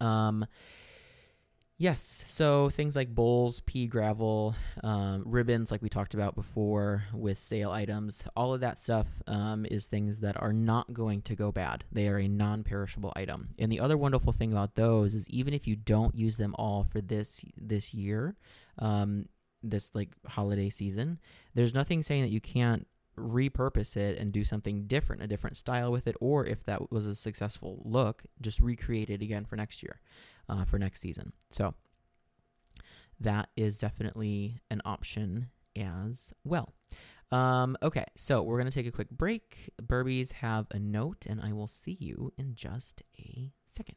Um, 0.00 0.46
Yes. 1.80 2.02
So 2.26 2.70
things 2.70 2.96
like 2.96 3.14
bowls, 3.14 3.60
pea 3.60 3.86
gravel, 3.86 4.56
um, 4.82 5.22
ribbons, 5.24 5.70
like 5.70 5.80
we 5.80 5.88
talked 5.88 6.12
about 6.12 6.34
before 6.34 7.04
with 7.12 7.38
sale 7.38 7.70
items, 7.70 8.24
all 8.34 8.52
of 8.52 8.60
that 8.62 8.80
stuff 8.80 9.06
um, 9.28 9.64
is 9.70 9.86
things 9.86 10.18
that 10.18 10.42
are 10.42 10.52
not 10.52 10.92
going 10.92 11.22
to 11.22 11.36
go 11.36 11.52
bad. 11.52 11.84
They 11.92 12.08
are 12.08 12.18
a 12.18 12.26
non 12.26 12.64
perishable 12.64 13.12
item. 13.14 13.50
And 13.60 13.70
the 13.70 13.78
other 13.78 13.96
wonderful 13.96 14.32
thing 14.32 14.50
about 14.50 14.74
those 14.74 15.14
is 15.14 15.30
even 15.30 15.54
if 15.54 15.68
you 15.68 15.76
don't 15.76 16.16
use 16.16 16.36
them 16.36 16.56
all 16.58 16.82
for 16.82 17.00
this 17.00 17.44
this 17.56 17.94
year, 17.94 18.34
um, 18.80 19.28
this 19.62 19.94
like 19.94 20.10
holiday 20.26 20.70
season, 20.70 21.20
there's 21.54 21.74
nothing 21.74 22.02
saying 22.02 22.22
that 22.22 22.32
you 22.32 22.40
can't 22.40 22.88
repurpose 23.18 23.96
it 23.96 24.18
and 24.18 24.32
do 24.32 24.44
something 24.44 24.86
different, 24.86 25.22
a 25.22 25.26
different 25.26 25.56
style 25.56 25.90
with 25.92 26.06
it, 26.06 26.16
or 26.20 26.44
if 26.44 26.64
that 26.64 26.90
was 26.90 27.06
a 27.06 27.14
successful 27.14 27.82
look, 27.84 28.24
just 28.40 28.60
recreate 28.60 29.10
it 29.10 29.22
again 29.22 29.44
for 29.44 29.56
next 29.56 29.82
year, 29.82 30.00
uh, 30.48 30.64
for 30.64 30.78
next 30.78 31.00
season. 31.00 31.32
So 31.50 31.74
that 33.20 33.48
is 33.56 33.78
definitely 33.78 34.60
an 34.70 34.80
option 34.84 35.50
as 35.76 36.32
well. 36.44 36.74
Um, 37.30 37.76
okay, 37.82 38.06
so 38.16 38.42
we're 38.42 38.56
going 38.56 38.70
to 38.70 38.74
take 38.74 38.86
a 38.86 38.92
quick 38.92 39.10
break. 39.10 39.70
Berbees 39.82 40.32
have 40.32 40.66
a 40.70 40.78
note, 40.78 41.26
and 41.28 41.40
I 41.40 41.52
will 41.52 41.66
see 41.66 41.96
you 42.00 42.32
in 42.38 42.54
just 42.54 43.02
a 43.18 43.52
second. 43.66 43.96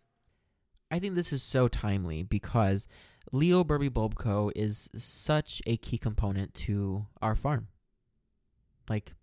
I 0.89 0.99
think 0.99 1.15
this 1.15 1.31
is 1.31 1.41
so 1.41 1.69
timely 1.69 2.23
because 2.23 2.87
Leo 3.31 3.63
Berbee 3.63 3.93
Bulb 3.93 4.15
Co. 4.15 4.51
is 4.55 4.89
such 4.97 5.61
a 5.65 5.77
key 5.77 5.97
component 5.97 6.53
to 6.55 7.07
our 7.21 7.35
farm. 7.35 7.67
Like, 8.89 9.13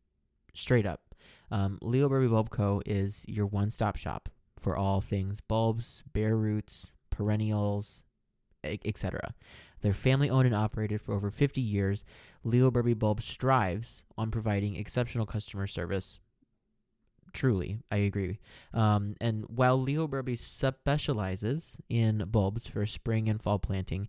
straight 0.55 0.87
up. 0.87 1.15
Um, 1.51 1.79
Leo 1.81 2.09
Berbee 2.09 2.31
Bulb 2.31 2.51
Co. 2.51 2.83
is 2.85 3.25
your 3.27 3.47
one 3.47 3.71
stop 3.71 3.97
shop 3.97 4.29
for 4.59 4.77
all 4.77 5.01
things 5.01 5.41
bulbs, 5.41 6.03
bare 6.13 6.37
roots, 6.37 6.93
perennials, 7.11 8.03
etc. 8.65 9.35
They're 9.81 9.93
family 9.93 10.29
owned 10.29 10.47
and 10.47 10.55
operated 10.55 11.01
for 11.01 11.15
over 11.15 11.31
50 11.31 11.61
years. 11.61 12.05
Leo 12.43 12.71
Berbee 12.71 12.99
Bulb 12.99 13.23
strives 13.23 14.03
on 14.17 14.31
providing 14.31 14.77
exceptional 14.77 15.27
customer 15.27 15.67
service. 15.67 16.19
Truly, 17.33 17.79
I 17.91 17.99
agree. 17.99 18.39
Um, 18.73 19.15
and 19.21 19.45
while 19.49 19.81
Leo 19.81 20.09
Berbee 20.09 20.39
specializes 20.39 21.79
in 21.89 22.25
bulbs 22.27 22.67
for 22.67 22.85
spring 22.87 23.29
and 23.29 23.41
fall 23.41 23.59
planting, 23.59 24.09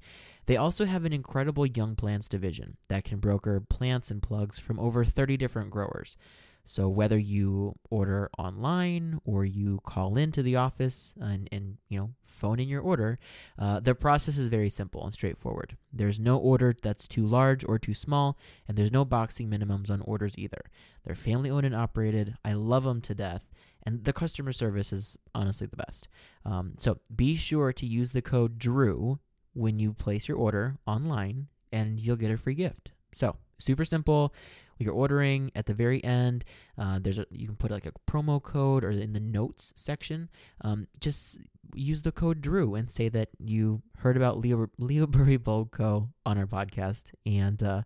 they 0.50 0.58
also 0.58 0.86
have 0.86 1.06
an 1.06 1.14
incredible 1.14 1.64
young 1.64 1.96
plants 1.96 2.28
division 2.28 2.76
that 2.88 3.04
can 3.04 3.20
broker 3.20 3.60
plants 3.60 4.10
and 4.10 4.24
plugs 4.24 4.58
from 4.58 4.80
over 4.80 5.06
30 5.06 5.38
different 5.38 5.70
growers. 5.70 6.18
So 6.66 6.90
whether 6.90 7.20
you 7.20 7.76
order 7.92 8.32
online 8.36 9.20
or 9.26 9.46
you 9.46 9.80
call 9.86 10.18
into 10.18 10.42
the 10.42 10.56
office 10.56 11.14
and, 11.22 11.48
and 11.52 11.78
you 11.88 12.00
know 12.00 12.10
phone 12.26 12.60
in 12.60 12.68
your 12.68 12.82
order, 12.82 13.20
uh, 13.60 13.80
the 13.80 13.94
process 13.94 14.40
is 14.40 14.50
very 14.50 14.72
simple 14.72 15.04
and 15.04 15.14
straightforward. 15.14 15.78
There's 15.94 16.20
no 16.20 16.40
order 16.40 16.74
that's 16.82 17.08
too 17.08 17.28
large 17.28 17.64
or 17.64 17.78
too 17.78 17.94
small, 17.94 18.36
and 18.68 18.76
there's 18.76 18.92
no 18.92 19.06
boxing 19.06 19.52
minimums 19.52 19.92
on 19.92 20.02
orders 20.02 20.34
either. 20.36 20.64
They're 21.06 21.14
family 21.14 21.52
owned 21.52 21.68
and 21.68 21.76
operated. 21.76 22.38
I 22.44 22.54
love 22.54 22.86
them 22.86 23.02
to 23.02 23.14
death, 23.14 23.52
and 23.84 24.04
the 24.04 24.14
customer 24.14 24.52
service 24.52 24.92
is 24.92 25.16
honestly 25.36 25.68
the 25.68 25.78
best. 25.78 26.08
Um, 26.44 26.74
so 26.80 27.02
be 27.16 27.36
sure 27.36 27.72
to 27.72 27.86
use 27.86 28.14
the 28.14 28.24
code 28.24 28.58
DREW 28.58 29.20
when 29.60 29.78
you 29.78 29.94
place 29.94 30.28
your 30.28 30.38
order 30.38 30.78
online, 30.88 31.48
and 31.72 32.00
you'll 32.00 32.16
get 32.16 32.32
a 32.32 32.38
free 32.38 32.56
gift. 32.56 32.92
So 33.14 33.36
super 33.60 33.86
simple. 33.86 34.34
You're 34.80 34.94
ordering 34.94 35.52
at 35.56 35.66
the 35.66 35.74
very 35.74 36.02
end 36.06 36.46
uh, 36.78 37.00
there's 37.02 37.20
a 37.20 37.26
you 37.32 37.48
can 37.48 37.58
put 37.58 37.70
like 37.70 37.86
a 37.86 37.92
promo 38.10 38.42
code 38.42 38.86
or 38.86 38.92
in 38.92 39.12
the 39.12 39.20
notes 39.20 39.74
section. 39.76 40.30
Um, 40.62 40.88
just 41.02 41.40
use 41.76 42.02
the 42.02 42.14
code 42.14 42.42
drew 42.42 42.76
and 42.76 42.90
say 42.90 43.10
that 43.10 43.30
you 43.38 43.82
heard 43.98 44.16
about 44.16 44.40
leo 44.40 44.70
leo 44.78 45.06
Berbee 45.14 45.44
bulb 45.44 45.72
co 45.72 46.10
on 46.26 46.38
our 46.38 46.48
podcast 46.48 47.12
and 47.26 47.62
uh, 47.62 47.82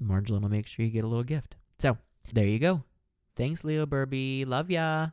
marjorie 0.00 0.40
will 0.40 0.48
make 0.48 0.66
sure 0.66 0.84
you 0.84 0.90
get 0.90 1.04
a 1.04 1.08
little 1.08 1.22
gift. 1.22 1.54
So 1.78 1.98
there 2.32 2.46
you 2.46 2.58
go. 2.58 2.82
Thanks 3.36 3.62
leo 3.62 3.86
Berbee. 3.86 4.44
Love 4.44 4.70
ya 4.72 5.10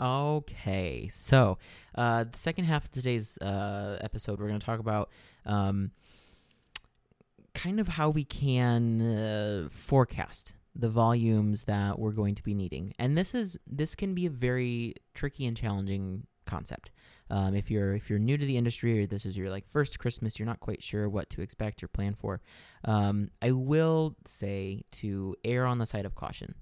okay 0.00 1.08
so 1.08 1.58
uh, 1.94 2.24
the 2.24 2.38
second 2.38 2.64
half 2.64 2.84
of 2.84 2.90
today's 2.90 3.38
uh, 3.38 3.98
episode 4.00 4.38
we're 4.40 4.48
going 4.48 4.58
to 4.58 4.66
talk 4.66 4.80
about 4.80 5.10
um, 5.46 5.90
kind 7.54 7.80
of 7.80 7.88
how 7.88 8.10
we 8.10 8.24
can 8.24 9.00
uh, 9.00 9.68
forecast 9.70 10.52
the 10.74 10.88
volumes 10.88 11.64
that 11.64 11.98
we're 11.98 12.12
going 12.12 12.34
to 12.34 12.42
be 12.42 12.54
needing. 12.54 12.92
And 12.98 13.16
this 13.16 13.34
is 13.34 13.56
this 13.66 13.94
can 13.94 14.14
be 14.14 14.26
a 14.26 14.30
very 14.30 14.94
tricky 15.14 15.46
and 15.46 15.56
challenging 15.56 16.26
concept. 16.46 16.90
Um, 17.30 17.54
if 17.54 17.70
you're 17.70 17.94
if 17.94 18.10
you're 18.10 18.18
new 18.18 18.36
to 18.36 18.44
the 18.44 18.56
industry 18.56 19.02
or 19.02 19.06
this 19.06 19.24
is 19.24 19.36
your 19.38 19.50
like 19.50 19.66
first 19.66 19.98
Christmas, 19.98 20.38
you're 20.38 20.46
not 20.46 20.60
quite 20.60 20.82
sure 20.82 21.08
what 21.08 21.30
to 21.30 21.42
expect 21.42 21.82
or 21.82 21.88
plan 21.88 22.14
for. 22.14 22.40
Um, 22.84 23.30
I 23.40 23.52
will 23.52 24.16
say 24.26 24.82
to 24.92 25.36
err 25.44 25.64
on 25.64 25.78
the 25.78 25.86
side 25.86 26.04
of 26.04 26.14
caution. 26.14 26.54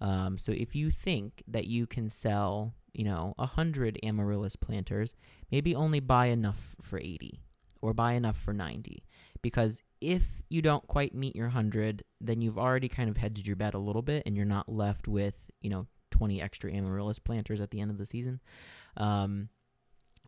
Um, 0.00 0.38
so 0.38 0.52
if 0.52 0.74
you 0.74 0.90
think 0.90 1.42
that 1.46 1.66
you 1.66 1.86
can 1.86 2.08
sell, 2.10 2.74
you 2.92 3.04
know, 3.04 3.34
a 3.38 3.46
hundred 3.46 3.98
amaryllis 4.02 4.56
planters, 4.56 5.14
maybe 5.50 5.74
only 5.74 6.00
buy 6.00 6.26
enough 6.26 6.76
for 6.80 6.98
eighty 6.98 7.40
or 7.82 7.94
buy 7.94 8.12
enough 8.12 8.36
for 8.36 8.52
ninety, 8.52 9.04
because 9.42 9.82
if 10.00 10.42
you 10.48 10.62
don't 10.62 10.86
quite 10.86 11.14
meet 11.14 11.36
your 11.36 11.46
100, 11.46 12.02
then 12.20 12.40
you've 12.40 12.58
already 12.58 12.88
kind 12.88 13.10
of 13.10 13.18
hedged 13.18 13.46
your 13.46 13.56
bet 13.56 13.74
a 13.74 13.78
little 13.78 14.02
bit 14.02 14.22
and 14.24 14.36
you're 14.36 14.46
not 14.46 14.68
left 14.68 15.06
with, 15.06 15.50
you 15.60 15.68
know, 15.68 15.86
20 16.10 16.40
extra 16.40 16.72
amaryllis 16.72 17.18
planters 17.18 17.60
at 17.60 17.70
the 17.70 17.80
end 17.80 17.90
of 17.90 17.98
the 17.98 18.06
season. 18.06 18.40
Um, 18.96 19.50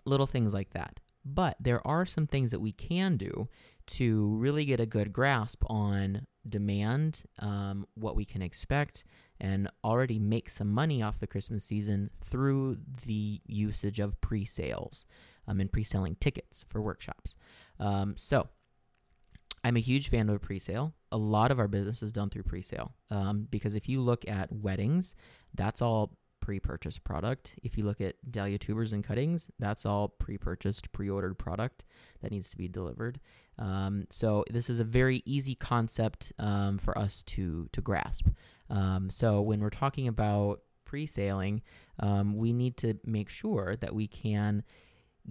little 0.04 0.26
things 0.26 0.52
like 0.52 0.71
that. 0.71 1.00
But 1.25 1.57
there 1.61 1.87
are 1.87 2.04
some 2.04 2.26
things 2.26 2.50
that 2.50 2.61
we 2.61 2.73
can 2.73 3.16
do 3.16 3.49
to 3.88 4.37
really 4.37 4.64
get 4.64 4.81
a 4.81 4.87
good 4.87 5.12
grasp 5.12 5.62
on 5.69 6.26
demand, 6.49 7.23
um, 7.38 7.87
what 7.95 8.16
we 8.16 8.25
can 8.25 8.42
expect, 8.42 9.04
and 9.43 9.69
already 9.85 10.19
make 10.19 10.49
some 10.49 10.73
money 10.73 11.03
off 11.03 11.19
the 11.19 11.27
Christmas 11.27 11.65
season 11.65 12.11
through 12.25 12.79
the 13.05 13.41
usage 13.47 13.99
of 13.99 14.19
pre 14.21 14.45
sales 14.45 15.05
um, 15.47 15.61
and 15.61 15.71
pre 15.71 15.83
selling 15.83 16.17
tickets 16.21 16.65
for 16.69 16.81
workshops. 16.81 17.37
Um, 17.79 18.15
so, 18.17 18.49
I'm 19.65 19.77
a 19.77 19.81
huge 19.81 20.09
fan 20.09 20.29
of 20.29 20.41
pre-sale. 20.41 20.93
A 21.13 21.17
lot 21.17 21.53
of 21.53 21.61
our 21.61 21.69
business 21.69 22.03
is 22.03 22.11
done 22.13 22.31
through 22.31 22.43
pre-sale 22.43 22.95
um, 23.11 23.47
because 23.49 23.75
if 23.75 23.89
you 23.89 24.01
look 24.01 24.29
at 24.29 24.53
weddings, 24.53 25.15
that's 25.55 25.81
all 25.81 26.17
pre-purchased 26.43 27.05
product. 27.05 27.55
If 27.63 27.79
you 27.79 27.85
look 27.85 28.01
at 28.01 28.17
dahlia 28.31 28.59
tubers 28.59 28.93
and 28.93 29.03
cuttings, 29.03 29.49
that's 29.59 29.87
all 29.87 30.09
pre-purchased, 30.09 30.93
pre-ordered 30.93 31.38
product 31.38 31.87
that 32.21 32.33
needs 32.33 32.51
to 32.51 32.57
be 32.59 32.69
delivered. 32.69 33.21
Um, 33.59 34.07
so 34.11 34.45
this 34.51 34.69
is 34.69 34.81
a 34.81 34.85
very 34.85 35.23
easy 35.25 35.55
concept 35.55 36.33
um, 36.38 36.79
for 36.79 36.99
us 36.99 37.23
to 37.35 37.69
to 37.73 37.81
grasp. 37.81 38.27
Um, 38.69 39.09
so 39.09 39.40
when 39.40 39.61
we're 39.61 39.71
talking 39.71 40.09
about 40.09 40.62
pre-saling, 40.85 41.62
um, 42.01 42.37
we 42.37 42.53
need 42.53 42.77
to 42.79 42.99
make 43.05 43.29
sure 43.29 43.77
that 43.77 43.95
we 43.95 44.09
can 44.09 44.64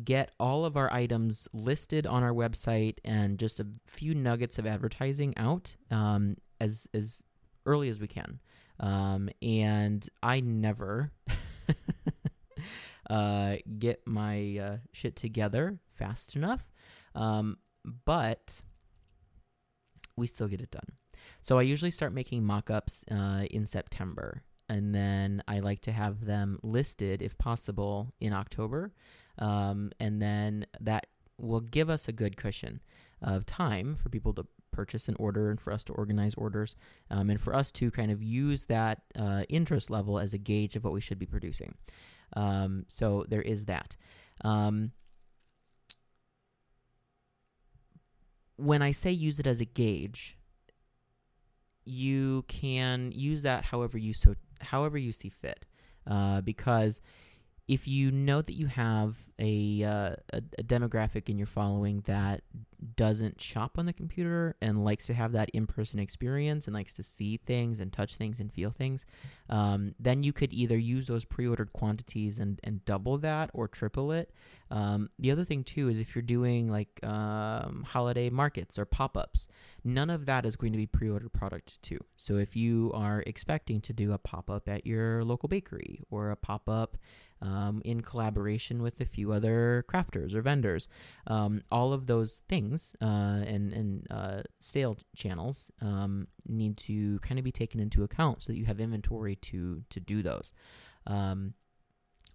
get 0.06 0.32
all 0.40 0.64
of 0.64 0.78
our 0.78 0.92
items 0.94 1.50
listed 1.52 2.08
on 2.08 2.24
our 2.24 2.34
website 2.34 3.00
and 3.04 3.38
just 3.38 3.60
a 3.60 3.68
few 3.86 4.16
nuggets 4.16 4.58
of 4.58 4.66
advertising 4.66 5.38
out 5.38 5.76
um, 5.92 6.38
as 6.62 6.88
as 6.94 7.22
early 7.66 7.90
as 7.90 8.00
we 8.00 8.08
can. 8.08 8.40
Um, 8.82 9.30
and 9.42 10.08
I 10.22 10.42
never 10.42 11.12
uh, 13.10 13.58
get 13.78 14.06
my 14.08 14.58
uh, 14.62 14.78
shit 14.92 15.16
together 15.16 15.78
fast 15.94 16.36
enough, 16.36 16.68
um, 17.16 17.58
but 18.06 18.62
we 20.18 20.28
still 20.28 20.48
get 20.48 20.62
it 20.62 20.72
done. 20.72 20.98
So 21.44 21.60
I 21.60 21.62
usually 21.62 21.92
start 21.92 22.14
making 22.14 22.44
mock-ups 22.44 23.06
uh, 23.12 23.46
in 23.52 23.68
September, 23.68 24.42
and 24.68 24.96
then 24.96 25.44
I 25.48 25.60
like 25.60 25.82
to 25.82 25.92
have 25.92 26.26
them 26.26 26.60
listed, 26.64 27.22
if 27.22 27.38
possible, 27.38 28.14
in 28.20 28.34
October. 28.34 28.94
Um, 29.38 29.92
and 30.00 30.22
then 30.22 30.66
that 30.80 31.08
will 31.38 31.62
give 31.62 31.90
us 31.90 32.08
a 32.08 32.12
good 32.12 32.38
cushion 32.38 32.82
of 33.22 33.46
time 33.46 33.96
for 33.96 34.10
people 34.10 34.34
to 34.34 34.46
purchase 34.72 35.08
an 35.08 35.16
order 35.20 35.50
and 35.50 35.60
for 35.60 35.72
us 35.72 35.84
to 35.86 35.94
organize 35.94 36.34
orders 36.36 36.76
um, 37.10 37.30
and 37.30 37.40
for 37.40 37.56
us 37.56 37.72
to 37.72 37.92
kind 37.92 38.12
of 38.12 38.24
use 38.24 38.66
that 38.66 39.02
uh, 39.18 39.44
interest 39.50 39.90
level 39.90 40.20
as 40.20 40.34
a 40.34 40.38
gauge 40.38 40.76
of 40.76 40.84
what 40.84 40.94
we 40.94 41.02
should 41.02 41.20
be 41.20 41.26
producing. 41.26 41.76
Um, 42.36 42.86
so 42.88 43.26
there 43.28 43.42
is 43.42 43.66
that. 43.66 43.96
Um, 44.44 44.92
when 48.56 48.82
I 48.82 48.92
say 48.92 49.12
use 49.12 49.40
it 49.40 49.48
as 49.48 49.60
a 49.60 49.66
gauge, 49.66 50.38
you 51.84 52.44
can 52.48 53.12
use 53.12 53.42
that 53.42 53.66
however 53.66 53.98
you 53.98 54.14
so 54.14 54.36
however 54.62 54.98
you 54.98 55.12
see 55.12 55.30
fit, 55.30 55.66
uh, 56.06 56.42
because 56.42 57.02
if 57.72 57.88
you 57.88 58.12
know 58.12 58.42
that 58.42 58.52
you 58.52 58.68
have 58.68 59.18
a, 59.40 59.82
uh, 59.82 60.16
a, 60.34 60.42
a 60.60 60.64
demographic 60.64 61.30
in 61.30 61.38
your 61.38 61.48
following 61.48 62.02
that 62.02 62.42
doesn't 62.96 63.40
shop 63.40 63.78
on 63.78 63.86
the 63.86 63.94
computer 63.94 64.58
and 64.62 64.84
likes 64.84 65.06
to 65.06 65.14
have 65.14 65.32
that 65.32 65.50
in-person 65.52 65.98
experience 65.98 66.68
and 66.68 66.74
likes 66.74 66.94
to 66.94 67.02
see 67.02 67.38
things 67.38 67.80
and 67.80 67.94
touch 67.94 68.16
things 68.16 68.42
and 68.42 68.52
feel 68.52 68.72
things 68.72 69.06
um, 69.50 69.96
then 70.00 70.22
you 70.24 70.34
could 70.34 70.52
either 70.52 70.78
use 70.78 71.08
those 71.08 71.24
pre-ordered 71.24 71.72
quantities 71.72 72.40
and, 72.40 72.60
and 72.64 72.84
double 72.84 73.18
that 73.20 73.50
or 73.54 73.70
triple 73.70 74.12
it. 74.12 74.34
Um, 74.70 75.10
the 75.18 75.32
other 75.32 75.46
thing 75.46 75.64
too 75.64 75.88
is 75.88 76.00
if 76.00 76.14
you're 76.14 76.22
doing 76.22 76.70
like 76.70 77.00
um, 77.04 77.86
holiday 77.88 78.30
markets 78.30 78.80
or 78.80 78.86
pop-ups 78.86 79.48
none 79.84 80.10
of 80.10 80.26
that 80.26 80.46
is 80.46 80.56
going 80.56 80.74
to 80.74 80.78
be 80.78 80.88
pre-ordered 80.88 81.34
product 81.34 81.82
too. 81.82 82.00
So 82.18 82.38
if 82.38 82.56
you 82.56 82.92
are 82.94 83.24
expecting 83.26 83.80
to 83.82 83.94
do 83.94 84.12
a 84.12 84.18
pop-up 84.18 84.68
at 84.68 84.86
your 84.86 85.24
local 85.24 85.48
bakery 85.48 86.02
or 86.10 86.32
a 86.32 86.36
pop-up 86.36 86.98
um, 87.42 87.82
in 87.84 88.02
collaboration 88.02 88.82
with 88.82 89.00
a 89.02 89.06
few 89.06 89.32
other 89.32 89.86
crafters 89.88 90.34
or 90.34 90.42
vendors. 90.42 90.88
Um, 91.28 91.62
all 91.72 91.94
of 91.94 92.08
those 92.08 92.42
things 92.48 92.94
uh, 93.02 93.06
and, 93.46 93.74
and 93.74 94.08
uh, 94.10 94.42
sale 94.60 94.98
channels 95.16 95.72
um, 95.82 96.28
need 96.48 96.78
to 96.78 97.20
kind 97.20 97.40
of 97.40 97.46
be 97.46 97.52
taken 97.52 97.80
into 97.80 98.04
account 98.04 98.44
so 98.44 98.52
that 98.52 98.60
you 98.60 98.66
have 98.66 98.80
inventory 98.80 99.36
to, 99.38 99.84
to 99.90 100.00
do 100.00 100.22
those. 100.22 100.54
Um, 101.08 101.54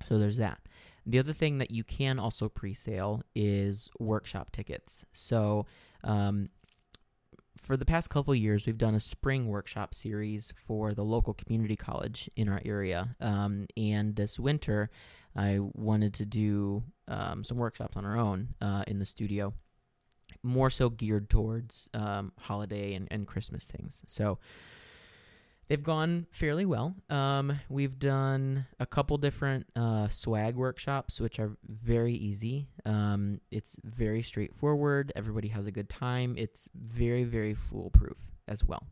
so 0.04 0.18
there's 0.18 0.36
that. 0.36 0.60
The 1.06 1.18
other 1.18 1.32
thing 1.32 1.58
that 1.58 1.70
you 1.70 1.84
can 1.84 2.18
also 2.18 2.48
pre 2.48 2.74
sale 2.74 3.22
is 3.34 3.88
workshop 3.98 4.50
tickets. 4.50 5.04
So 5.12 5.66
um, 6.02 6.50
for 7.56 7.76
the 7.76 7.84
past 7.84 8.10
couple 8.10 8.34
years, 8.34 8.66
we've 8.66 8.78
done 8.78 8.94
a 8.94 9.00
spring 9.00 9.48
workshop 9.48 9.94
series 9.94 10.52
for 10.56 10.94
the 10.94 11.04
local 11.04 11.34
community 11.34 11.76
college 11.76 12.28
in 12.36 12.48
our 12.48 12.60
area. 12.64 13.16
Um, 13.20 13.66
and 13.76 14.16
this 14.16 14.38
winter, 14.38 14.90
I 15.34 15.58
wanted 15.60 16.14
to 16.14 16.26
do 16.26 16.84
um, 17.08 17.44
some 17.44 17.58
workshops 17.58 17.96
on 17.96 18.04
our 18.04 18.16
own 18.16 18.54
uh, 18.60 18.84
in 18.86 18.98
the 18.98 19.06
studio, 19.06 19.54
more 20.42 20.70
so 20.70 20.88
geared 20.88 21.28
towards 21.28 21.88
um, 21.94 22.32
holiday 22.38 22.94
and, 22.94 23.08
and 23.10 23.26
Christmas 23.26 23.64
things. 23.64 24.02
So 24.06 24.38
they've 25.68 25.82
gone 25.82 26.26
fairly 26.30 26.64
well. 26.64 26.94
Um, 27.10 27.60
we've 27.68 27.98
done 27.98 28.66
a 28.78 28.86
couple 28.86 29.18
different 29.18 29.66
uh, 29.74 30.08
swag 30.08 30.56
workshops, 30.56 31.20
which 31.20 31.38
are 31.38 31.56
very 31.66 32.14
easy. 32.14 32.68
Um, 32.84 33.40
it's 33.50 33.76
very 33.84 34.22
straightforward. 34.22 35.12
Everybody 35.16 35.48
has 35.48 35.66
a 35.66 35.72
good 35.72 35.88
time. 35.88 36.34
It's 36.38 36.68
very, 36.74 37.24
very 37.24 37.54
foolproof 37.54 38.18
as 38.48 38.64
well. 38.64 38.86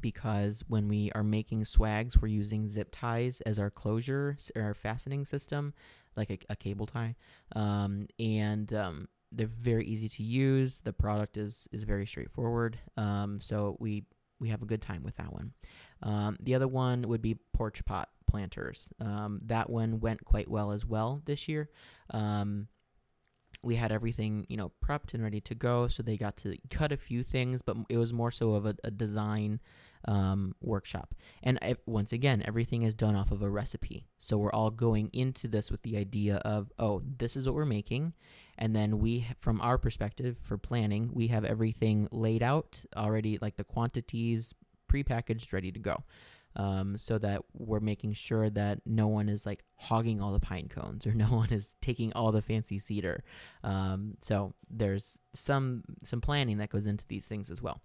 Because 0.00 0.64
when 0.66 0.88
we 0.88 1.12
are 1.14 1.22
making 1.22 1.64
swags, 1.64 2.20
we're 2.20 2.28
using 2.28 2.68
zip 2.68 2.88
ties 2.90 3.40
as 3.42 3.58
our 3.58 3.70
closure, 3.70 4.36
or 4.56 4.62
our 4.62 4.74
fastening 4.74 5.24
system, 5.24 5.74
like 6.16 6.30
a, 6.30 6.38
a 6.50 6.56
cable 6.56 6.86
tie. 6.86 7.14
Um, 7.54 8.08
and 8.18 8.72
um, 8.72 9.08
they're 9.30 9.46
very 9.46 9.84
easy 9.84 10.08
to 10.08 10.22
use. 10.22 10.80
The 10.80 10.92
product 10.92 11.36
is 11.36 11.68
is 11.72 11.84
very 11.84 12.06
straightforward. 12.06 12.78
Um, 12.96 13.40
so 13.40 13.76
we 13.78 14.04
we 14.42 14.48
have 14.48 14.60
a 14.60 14.66
good 14.66 14.82
time 14.82 15.04
with 15.04 15.16
that 15.16 15.32
one. 15.32 15.52
Um, 16.02 16.36
the 16.40 16.56
other 16.56 16.66
one 16.66 17.02
would 17.02 17.22
be 17.22 17.36
porch 17.54 17.84
pot 17.84 18.08
planters. 18.26 18.90
Um, 19.00 19.40
that 19.46 19.70
one 19.70 20.00
went 20.00 20.24
quite 20.24 20.50
well 20.50 20.72
as 20.72 20.84
well 20.84 21.22
this 21.24 21.46
year. 21.48 21.70
Um, 22.10 22.66
we 23.62 23.76
had 23.76 23.92
everything 23.92 24.44
you 24.48 24.56
know 24.56 24.72
prepped 24.84 25.14
and 25.14 25.22
ready 25.22 25.40
to 25.42 25.54
go, 25.54 25.86
so 25.86 26.02
they 26.02 26.16
got 26.16 26.36
to 26.38 26.56
cut 26.70 26.90
a 26.90 26.96
few 26.96 27.22
things, 27.22 27.62
but 27.62 27.76
it 27.88 27.98
was 27.98 28.12
more 28.12 28.32
so 28.32 28.54
of 28.54 28.66
a, 28.66 28.74
a 28.82 28.90
design 28.90 29.60
um, 30.06 30.54
workshop. 30.60 31.14
And 31.42 31.58
I, 31.62 31.76
once 31.86 32.12
again, 32.12 32.42
everything 32.46 32.82
is 32.82 32.94
done 32.94 33.14
off 33.14 33.30
of 33.30 33.42
a 33.42 33.50
recipe. 33.50 34.06
So 34.18 34.38
we're 34.38 34.52
all 34.52 34.70
going 34.70 35.10
into 35.12 35.48
this 35.48 35.70
with 35.70 35.82
the 35.82 35.96
idea 35.96 36.36
of, 36.36 36.72
oh, 36.78 37.02
this 37.04 37.36
is 37.36 37.46
what 37.46 37.54
we're 37.54 37.64
making. 37.64 38.14
And 38.58 38.76
then 38.76 38.98
we, 38.98 39.26
from 39.38 39.60
our 39.60 39.78
perspective 39.78 40.36
for 40.40 40.58
planning, 40.58 41.10
we 41.12 41.28
have 41.28 41.44
everything 41.44 42.08
laid 42.12 42.42
out 42.42 42.84
already, 42.96 43.38
like 43.40 43.56
the 43.56 43.64
quantities 43.64 44.54
prepackaged, 44.90 45.52
ready 45.52 45.72
to 45.72 45.78
go 45.78 46.04
um, 46.56 46.98
so 46.98 47.18
that 47.18 47.42
we're 47.54 47.80
making 47.80 48.12
sure 48.12 48.50
that 48.50 48.80
no 48.84 49.06
one 49.08 49.28
is 49.28 49.46
like 49.46 49.64
hogging 49.76 50.20
all 50.20 50.32
the 50.32 50.40
pine 50.40 50.68
cones 50.68 51.06
or 51.06 51.12
no 51.14 51.26
one 51.26 51.50
is 51.50 51.74
taking 51.80 52.12
all 52.12 52.32
the 52.32 52.42
fancy 52.42 52.78
cedar. 52.78 53.24
Um, 53.64 54.16
so 54.20 54.54
there's 54.70 55.18
some 55.34 55.84
some 56.02 56.20
planning 56.20 56.58
that 56.58 56.70
goes 56.70 56.86
into 56.86 57.06
these 57.08 57.26
things 57.26 57.50
as 57.50 57.62
well. 57.62 57.80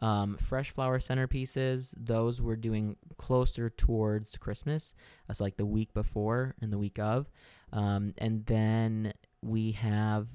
Um, 0.00 0.36
fresh 0.36 0.70
flower 0.70 0.98
centerpieces, 0.98 1.94
those 1.96 2.40
we're 2.40 2.56
doing 2.56 2.96
closer 3.18 3.68
towards 3.68 4.36
Christmas, 4.38 4.94
uh, 5.28 5.34
so 5.34 5.44
like 5.44 5.56
the 5.56 5.66
week 5.66 5.92
before 5.92 6.54
and 6.60 6.72
the 6.72 6.78
week 6.78 6.98
of, 6.98 7.30
um, 7.72 8.14
and 8.16 8.46
then 8.46 9.12
we 9.42 9.72
have 9.72 10.28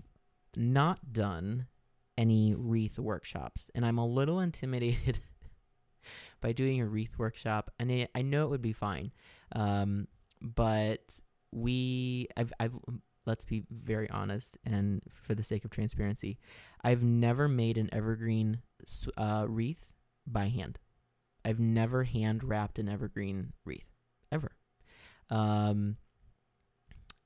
not 0.55 1.11
done 1.11 1.65
any 2.17 2.53
wreath 2.55 2.99
workshops, 2.99 3.71
and 3.73 3.85
I'm 3.85 3.97
a 3.97 4.05
little 4.05 4.39
intimidated 4.39 5.19
by 6.41 6.51
doing 6.51 6.81
a 6.81 6.85
wreath 6.85 7.17
workshop, 7.17 7.71
and 7.79 7.91
I, 7.91 8.07
I 8.15 8.21
know 8.21 8.45
it 8.45 8.49
would 8.49 8.61
be 8.61 8.73
fine. 8.73 9.11
Um, 9.55 10.07
but 10.41 11.19
we, 11.51 12.27
I've, 12.37 12.53
I've, 12.59 12.77
let's 13.25 13.45
be 13.45 13.63
very 13.69 14.09
honest, 14.09 14.57
and 14.65 15.01
for 15.09 15.35
the 15.35 15.43
sake 15.43 15.65
of 15.65 15.71
transparency, 15.71 16.37
I've 16.83 17.03
never 17.03 17.47
made 17.47 17.77
an 17.77 17.89
evergreen 17.91 18.59
uh, 19.17 19.45
wreath 19.47 19.85
by 20.27 20.47
hand. 20.49 20.79
I've 21.43 21.59
never 21.59 22.03
hand 22.03 22.43
wrapped 22.43 22.79
an 22.79 22.89
evergreen 22.89 23.53
wreath 23.65 23.91
ever. 24.31 24.51
Um, 25.29 25.97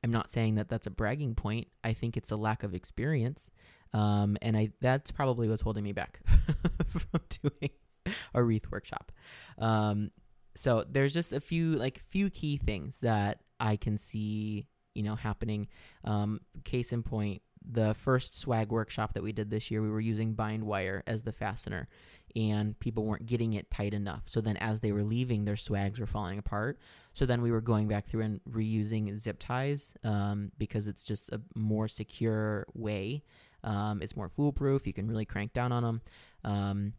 I'm 0.04 0.12
not 0.12 0.32
saying 0.32 0.56
that 0.56 0.70
that's 0.70 0.88
a 0.88 0.92
bragging 0.92 1.36
point. 1.36 1.68
I 1.84 1.94
think 1.94 2.16
it's 2.16 2.32
a 2.32 2.36
lack 2.36 2.64
of 2.64 2.74
experience, 2.74 3.50
um, 3.94 4.38
and 4.42 4.56
I 4.56 4.72
that's 4.82 5.12
probably 5.12 5.50
what's 5.50 5.64
holding 5.64 5.84
me 5.84 5.92
back 5.92 6.22
from 6.88 7.22
doing 7.42 7.72
a 8.34 8.44
wreath 8.44 8.72
workshop. 8.72 9.12
Um, 9.58 10.12
so 10.56 10.84
there's 10.90 11.14
just 11.14 11.34
a 11.34 11.40
few 11.40 11.78
like 11.78 12.00
few 12.00 12.30
key 12.30 12.58
things 12.58 13.00
that 13.00 13.40
I 13.60 13.76
can 13.76 13.98
see, 13.98 14.68
you 14.94 15.04
know, 15.04 15.16
happening. 15.16 15.68
Um, 16.04 16.42
case 16.64 16.92
in 16.92 17.04
point, 17.04 17.42
the 17.62 17.94
first 17.94 18.36
swag 18.36 18.72
workshop 18.72 19.14
that 19.14 19.24
we 19.24 19.32
did 19.32 19.50
this 19.50 19.70
year, 19.70 19.82
we 19.82 19.90
were 19.90 20.00
using 20.00 20.34
bind 20.34 20.64
wire 20.64 21.04
as 21.06 21.24
the 21.24 21.32
fastener, 21.32 21.88
and 22.36 22.78
people 22.80 23.06
weren't 23.06 23.26
getting 23.26 23.54
it 23.54 23.70
tight 23.70 23.94
enough. 23.94 24.24
So 24.26 24.42
then, 24.42 24.58
as 24.58 24.80
they 24.80 24.92
were 24.92 25.04
leaving, 25.04 25.46
their 25.46 25.56
swags 25.56 26.00
were 26.00 26.08
falling 26.08 26.40
apart. 26.40 26.80
So 27.14 27.26
then, 27.26 27.42
we 27.42 27.52
were 27.52 27.62
going 27.62 27.88
back 27.88 28.08
through 28.08 28.22
and 28.22 28.42
reusing 28.50 29.16
zip 29.18 29.38
ties 29.40 29.94
um, 30.04 30.52
because 30.58 30.88
it's 30.88 31.04
just 31.04 31.30
a 31.30 31.42
more 31.56 31.88
secure 31.88 32.66
way. 32.74 33.24
Um, 33.64 34.02
it's 34.02 34.16
more 34.16 34.30
foolproof. 34.30 34.88
You 34.88 34.94
can 34.94 35.08
really 35.08 35.26
crank 35.26 35.54
down 35.54 35.72
on 35.72 35.84
them. 35.84 36.02
Um, 36.44 36.94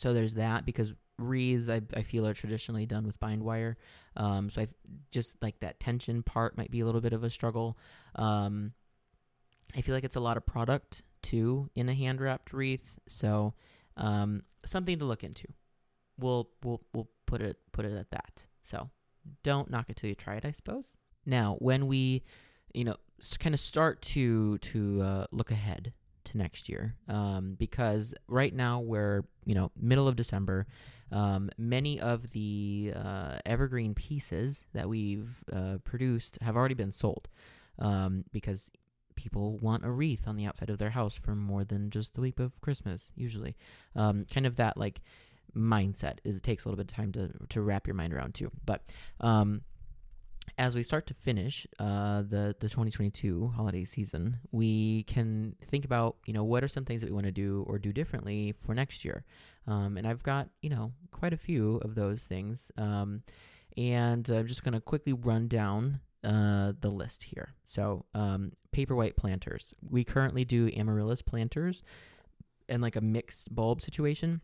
so 0.00 0.14
there's 0.14 0.32
that 0.32 0.64
because 0.64 0.94
wreaths 1.18 1.68
I, 1.68 1.82
I 1.94 2.00
feel 2.00 2.26
are 2.26 2.32
traditionally 2.32 2.86
done 2.86 3.04
with 3.06 3.20
bind 3.20 3.42
wire. 3.42 3.76
Um, 4.16 4.48
so 4.48 4.62
I 4.62 4.66
just 5.10 5.42
like 5.42 5.60
that 5.60 5.78
tension 5.78 6.22
part 6.22 6.56
might 6.56 6.70
be 6.70 6.80
a 6.80 6.86
little 6.86 7.02
bit 7.02 7.12
of 7.12 7.22
a 7.22 7.28
struggle. 7.28 7.76
Um, 8.14 8.72
I 9.76 9.82
feel 9.82 9.94
like 9.94 10.04
it's 10.04 10.16
a 10.16 10.20
lot 10.20 10.38
of 10.38 10.46
product 10.46 11.02
too 11.20 11.68
in 11.74 11.90
a 11.90 11.92
hand 11.92 12.22
wrapped 12.22 12.54
wreath. 12.54 12.98
So 13.06 13.52
um, 13.98 14.44
something 14.64 14.98
to 14.98 15.04
look 15.04 15.22
into. 15.22 15.48
We'll 16.18 16.48
we'll 16.64 16.80
we'll 16.94 17.10
put 17.26 17.42
it 17.42 17.58
put 17.70 17.84
it 17.84 17.92
at 17.92 18.10
that. 18.12 18.46
So 18.62 18.88
don't 19.42 19.70
knock 19.70 19.90
it 19.90 19.96
till 19.96 20.08
you 20.08 20.14
try 20.14 20.36
it, 20.36 20.46
I 20.46 20.50
suppose. 20.50 20.86
Now 21.26 21.56
when 21.58 21.88
we 21.88 22.22
you 22.72 22.84
know 22.84 22.96
kind 23.38 23.54
of 23.54 23.60
start 23.60 24.00
to 24.00 24.56
to 24.56 25.02
uh, 25.02 25.26
look 25.30 25.50
ahead 25.50 25.92
to 26.30 26.38
next 26.38 26.68
year 26.68 26.94
um, 27.08 27.56
because 27.58 28.14
right 28.28 28.54
now 28.54 28.80
we're 28.80 29.24
you 29.44 29.54
know 29.54 29.70
middle 29.76 30.08
of 30.08 30.16
December. 30.16 30.66
Um, 31.12 31.50
many 31.58 32.00
of 32.00 32.30
the 32.30 32.92
uh, 32.94 33.38
evergreen 33.44 33.94
pieces 33.94 34.64
that 34.74 34.88
we've 34.88 35.42
uh, 35.52 35.78
produced 35.82 36.38
have 36.40 36.56
already 36.56 36.74
been 36.74 36.92
sold 36.92 37.28
um, 37.80 38.24
because 38.32 38.70
people 39.16 39.58
want 39.58 39.84
a 39.84 39.90
wreath 39.90 40.26
on 40.28 40.36
the 40.36 40.46
outside 40.46 40.70
of 40.70 40.78
their 40.78 40.90
house 40.90 41.16
for 41.16 41.34
more 41.34 41.64
than 41.64 41.90
just 41.90 42.14
the 42.14 42.20
week 42.20 42.38
of 42.38 42.60
Christmas. 42.60 43.10
Usually, 43.16 43.56
um, 43.96 44.24
kind 44.32 44.46
of 44.46 44.56
that 44.56 44.76
like 44.76 45.02
mindset 45.54 46.18
is 46.22 46.36
it 46.36 46.42
takes 46.42 46.64
a 46.64 46.68
little 46.68 46.76
bit 46.76 46.90
of 46.90 46.96
time 46.96 47.12
to 47.12 47.30
to 47.48 47.60
wrap 47.60 47.86
your 47.86 47.94
mind 47.94 48.12
around 48.12 48.34
too. 48.34 48.50
But 48.64 48.82
um, 49.20 49.62
as 50.58 50.74
we 50.74 50.82
start 50.82 51.06
to 51.06 51.14
finish 51.14 51.66
uh, 51.78 52.22
the 52.22 52.54
the 52.58 52.68
2022 52.68 53.52
holiday 53.56 53.84
season, 53.84 54.38
we 54.52 55.04
can 55.04 55.56
think 55.68 55.84
about 55.84 56.16
you 56.26 56.32
know 56.32 56.44
what 56.44 56.64
are 56.64 56.68
some 56.68 56.84
things 56.84 57.00
that 57.00 57.08
we 57.08 57.14
want 57.14 57.26
to 57.26 57.32
do 57.32 57.64
or 57.68 57.78
do 57.78 57.92
differently 57.92 58.54
for 58.58 58.74
next 58.74 59.04
year. 59.04 59.24
Um, 59.66 59.96
and 59.96 60.06
I've 60.06 60.22
got 60.22 60.48
you 60.62 60.70
know 60.70 60.92
quite 61.10 61.32
a 61.32 61.36
few 61.38 61.76
of 61.78 61.94
those 61.94 62.24
things, 62.24 62.70
um, 62.76 63.22
and 63.76 64.28
I'm 64.28 64.46
just 64.46 64.64
going 64.64 64.74
to 64.74 64.80
quickly 64.80 65.12
run 65.12 65.48
down 65.48 66.00
uh, 66.24 66.72
the 66.80 66.90
list 66.90 67.24
here. 67.24 67.54
So 67.64 68.04
um, 68.14 68.52
paperwhite 68.74 69.16
planters. 69.16 69.74
We 69.88 70.04
currently 70.04 70.44
do 70.44 70.70
amaryllis 70.76 71.22
planters 71.22 71.82
and 72.68 72.82
like 72.82 72.96
a 72.96 73.00
mixed 73.00 73.54
bulb 73.54 73.80
situation. 73.80 74.40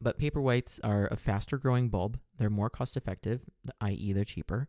But 0.00 0.18
paperwhites 0.18 0.78
are 0.84 1.08
a 1.10 1.16
faster 1.16 1.58
growing 1.58 1.88
bulb. 1.88 2.20
They're 2.38 2.50
more 2.50 2.70
cost 2.70 2.96
effective, 2.96 3.40
i.e., 3.80 4.12
they're 4.12 4.24
cheaper. 4.24 4.68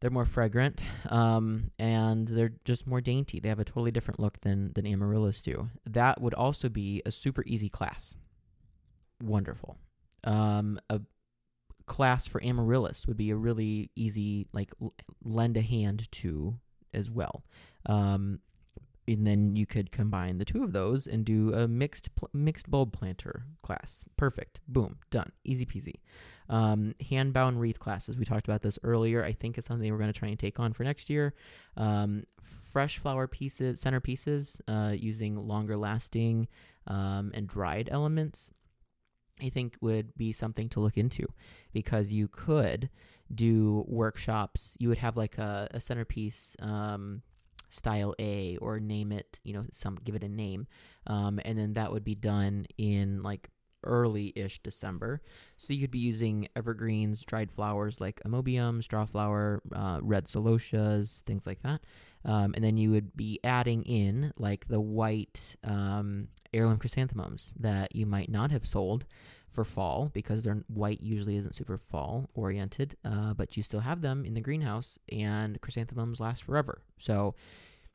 They're 0.00 0.10
more 0.10 0.24
fragrant, 0.24 0.84
um, 1.08 1.72
and 1.78 2.28
they're 2.28 2.52
just 2.64 2.86
more 2.86 3.00
dainty. 3.00 3.40
They 3.40 3.48
have 3.48 3.58
a 3.58 3.64
totally 3.64 3.90
different 3.90 4.20
look 4.20 4.40
than 4.42 4.72
than 4.74 4.86
amaryllis 4.86 5.42
do. 5.42 5.70
That 5.84 6.20
would 6.20 6.34
also 6.34 6.68
be 6.68 7.02
a 7.04 7.10
super 7.10 7.42
easy 7.46 7.68
class. 7.68 8.16
Wonderful. 9.22 9.76
Um, 10.22 10.78
a 10.88 11.00
class 11.86 12.28
for 12.28 12.42
amaryllis 12.44 13.06
would 13.06 13.16
be 13.16 13.30
a 13.30 13.36
really 13.36 13.90
easy 13.96 14.46
like 14.52 14.72
lend 15.24 15.56
a 15.56 15.62
hand 15.62 16.10
to 16.12 16.58
as 16.94 17.10
well. 17.10 17.42
Um, 17.86 18.40
and 19.08 19.26
then 19.26 19.56
you 19.56 19.66
could 19.66 19.90
combine 19.90 20.38
the 20.38 20.44
two 20.44 20.62
of 20.62 20.72
those 20.72 21.06
and 21.06 21.24
do 21.24 21.52
a 21.54 21.66
mixed 21.66 22.14
pl- 22.14 22.28
mixed 22.32 22.70
bulb 22.70 22.92
planter 22.92 23.44
class. 23.62 24.04
Perfect. 24.16 24.60
Boom. 24.68 24.98
Done. 25.10 25.32
Easy 25.44 25.64
peasy. 25.64 25.94
Um, 26.50 26.94
hand 27.10 27.32
bound 27.32 27.60
wreath 27.60 27.78
classes. 27.78 28.16
We 28.16 28.24
talked 28.24 28.46
about 28.46 28.62
this 28.62 28.78
earlier. 28.82 29.24
I 29.24 29.32
think 29.32 29.58
it's 29.58 29.66
something 29.66 29.90
we're 29.90 29.98
going 29.98 30.12
to 30.12 30.18
try 30.18 30.28
and 30.28 30.38
take 30.38 30.60
on 30.60 30.72
for 30.72 30.84
next 30.84 31.10
year. 31.10 31.34
Um, 31.76 32.24
fresh 32.42 32.98
flower 32.98 33.26
pieces, 33.26 33.80
center 33.80 34.00
pieces, 34.00 34.60
uh, 34.68 34.94
using 34.96 35.36
longer 35.36 35.76
lasting 35.76 36.48
um, 36.86 37.32
and 37.34 37.48
dried 37.48 37.88
elements. 37.90 38.50
I 39.40 39.50
think 39.50 39.76
would 39.80 40.16
be 40.16 40.32
something 40.32 40.68
to 40.70 40.80
look 40.80 40.96
into 40.96 41.26
because 41.72 42.12
you 42.12 42.28
could 42.28 42.90
do 43.32 43.84
workshops. 43.86 44.76
You 44.80 44.88
would 44.88 44.98
have 44.98 45.16
like 45.16 45.38
a, 45.38 45.68
a 45.70 45.80
centerpiece 45.80 46.56
um, 46.60 47.22
style 47.70 48.14
A 48.18 48.56
or 48.58 48.80
name 48.80 49.12
it, 49.12 49.40
you 49.44 49.52
know, 49.52 49.64
some 49.70 49.96
give 50.04 50.14
it 50.14 50.24
a 50.24 50.28
name, 50.28 50.66
um, 51.06 51.40
and 51.44 51.58
then 51.58 51.74
that 51.74 51.92
would 51.92 52.04
be 52.04 52.14
done 52.14 52.66
in 52.76 53.22
like 53.22 53.50
early-ish 53.84 54.60
December. 54.60 55.20
So 55.56 55.72
you 55.72 55.80
could 55.80 55.90
be 55.90 55.98
using 55.98 56.48
evergreens, 56.56 57.24
dried 57.24 57.52
flowers 57.52 58.00
like 58.00 58.20
ammobium, 58.24 58.82
strawflower, 58.82 59.60
uh, 59.74 60.00
red 60.02 60.26
celosias, 60.26 61.22
things 61.22 61.46
like 61.46 61.62
that. 61.62 61.80
Um, 62.24 62.52
and 62.54 62.64
then 62.64 62.76
you 62.76 62.90
would 62.90 63.16
be 63.16 63.38
adding 63.44 63.84
in 63.84 64.32
like 64.36 64.68
the 64.68 64.80
white 64.80 65.56
um, 65.64 66.28
heirloom 66.52 66.78
chrysanthemums 66.78 67.54
that 67.58 67.94
you 67.94 68.06
might 68.06 68.30
not 68.30 68.50
have 68.50 68.66
sold 68.66 69.06
for 69.48 69.64
fall 69.64 70.10
because 70.12 70.44
their 70.44 70.62
white 70.68 71.00
usually 71.00 71.36
isn't 71.36 71.54
super 71.54 71.78
fall 71.78 72.28
oriented, 72.34 72.96
uh, 73.04 73.34
but 73.34 73.56
you 73.56 73.62
still 73.62 73.80
have 73.80 74.02
them 74.02 74.24
in 74.24 74.34
the 74.34 74.40
greenhouse, 74.40 74.98
and 75.10 75.60
chrysanthemums 75.60 76.20
last 76.20 76.42
forever. 76.42 76.82
So, 76.98 77.34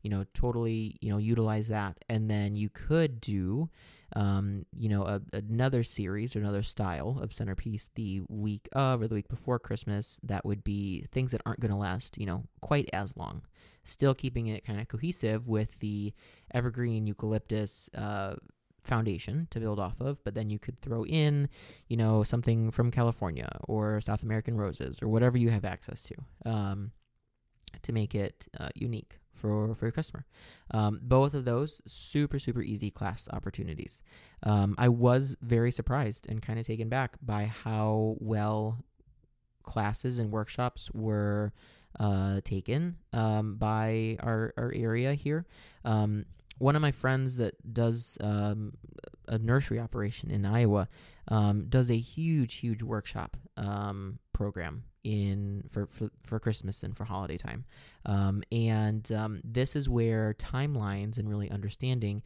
you 0.03 0.09
know, 0.09 0.25
totally, 0.33 0.97
you 1.01 1.09
know, 1.09 1.17
utilize 1.17 1.69
that, 1.69 1.97
and 2.09 2.29
then 2.29 2.55
you 2.55 2.69
could 2.69 3.21
do, 3.21 3.69
um, 4.15 4.65
you 4.77 4.89
know, 4.89 5.03
a, 5.03 5.21
another 5.31 5.81
series 5.81 6.35
or 6.35 6.39
another 6.39 6.61
style 6.61 7.17
of 7.21 7.31
centerpiece 7.31 7.89
the 7.95 8.21
week 8.27 8.67
of 8.73 9.01
or 9.01 9.07
the 9.07 9.15
week 9.15 9.29
before 9.29 9.57
Christmas. 9.59 10.19
That 10.21 10.45
would 10.45 10.63
be 10.63 11.07
things 11.11 11.31
that 11.31 11.41
aren't 11.45 11.61
going 11.61 11.71
to 11.71 11.77
last, 11.77 12.17
you 12.17 12.25
know, 12.25 12.43
quite 12.61 12.89
as 12.91 13.15
long. 13.15 13.43
Still 13.85 14.13
keeping 14.13 14.47
it 14.47 14.65
kind 14.65 14.79
of 14.79 14.89
cohesive 14.89 15.47
with 15.47 15.79
the 15.79 16.13
evergreen 16.53 17.07
eucalyptus. 17.07 17.89
Uh, 17.97 18.35
foundation 18.83 19.47
to 19.49 19.61
build 19.61 19.79
off 19.79 20.01
of, 20.01 20.21
but 20.25 20.35
then 20.35 20.49
you 20.49 20.59
could 20.59 20.77
throw 20.81 21.05
in, 21.05 21.47
you 21.87 21.95
know, 21.95 22.21
something 22.21 22.69
from 22.69 22.91
California 22.91 23.47
or 23.63 24.01
South 24.01 24.23
American 24.23 24.57
roses 24.57 25.01
or 25.01 25.07
whatever 25.07 25.37
you 25.37 25.49
have 25.49 25.63
access 25.63 26.03
to 26.03 26.15
um, 26.45 26.91
to 27.81 27.93
make 27.93 28.13
it 28.13 28.45
uh, 28.59 28.67
unique 28.75 29.19
for, 29.33 29.73
for 29.75 29.85
your 29.85 29.91
customer. 29.91 30.25
Um, 30.71 30.99
both 31.01 31.33
of 31.33 31.45
those 31.45 31.81
super, 31.85 32.39
super 32.39 32.61
easy 32.61 32.89
class 32.89 33.27
opportunities. 33.31 34.03
Um, 34.43 34.75
I 34.77 34.89
was 34.89 35.35
very 35.41 35.71
surprised 35.71 36.29
and 36.29 36.41
kind 36.41 36.59
of 36.59 36.65
taken 36.65 36.89
back 36.89 37.17
by 37.21 37.45
how 37.45 38.15
well 38.19 38.83
classes 39.63 40.19
and 40.19 40.31
workshops 40.31 40.91
were 40.93 41.51
uh, 41.99 42.41
taken 42.43 42.97
um, 43.11 43.55
by 43.55 44.17
our, 44.19 44.53
our 44.57 44.71
area 44.75 45.13
here. 45.13 45.45
Um, 45.85 46.25
one 46.57 46.75
of 46.75 46.81
my 46.81 46.91
friends 46.91 47.37
that 47.37 47.73
does 47.73 48.17
um, 48.21 48.73
a 49.27 49.37
nursery 49.37 49.79
operation 49.79 50.29
in 50.29 50.45
Iowa 50.45 50.87
um, 51.27 51.65
does 51.67 51.89
a 51.89 51.97
huge, 51.97 52.55
huge 52.55 52.83
workshop 52.83 53.37
program 54.33 54.83
in 55.03 55.63
for, 55.69 55.85
for, 55.85 56.09
for 56.23 56.39
Christmas 56.39 56.83
and 56.83 56.95
for 56.95 57.05
holiday 57.05 57.37
time, 57.37 57.65
um, 58.05 58.43
and 58.51 59.11
um, 59.11 59.41
this 59.43 59.75
is 59.75 59.89
where 59.89 60.33
timelines 60.33 61.17
and 61.17 61.29
really 61.29 61.49
understanding. 61.49 62.23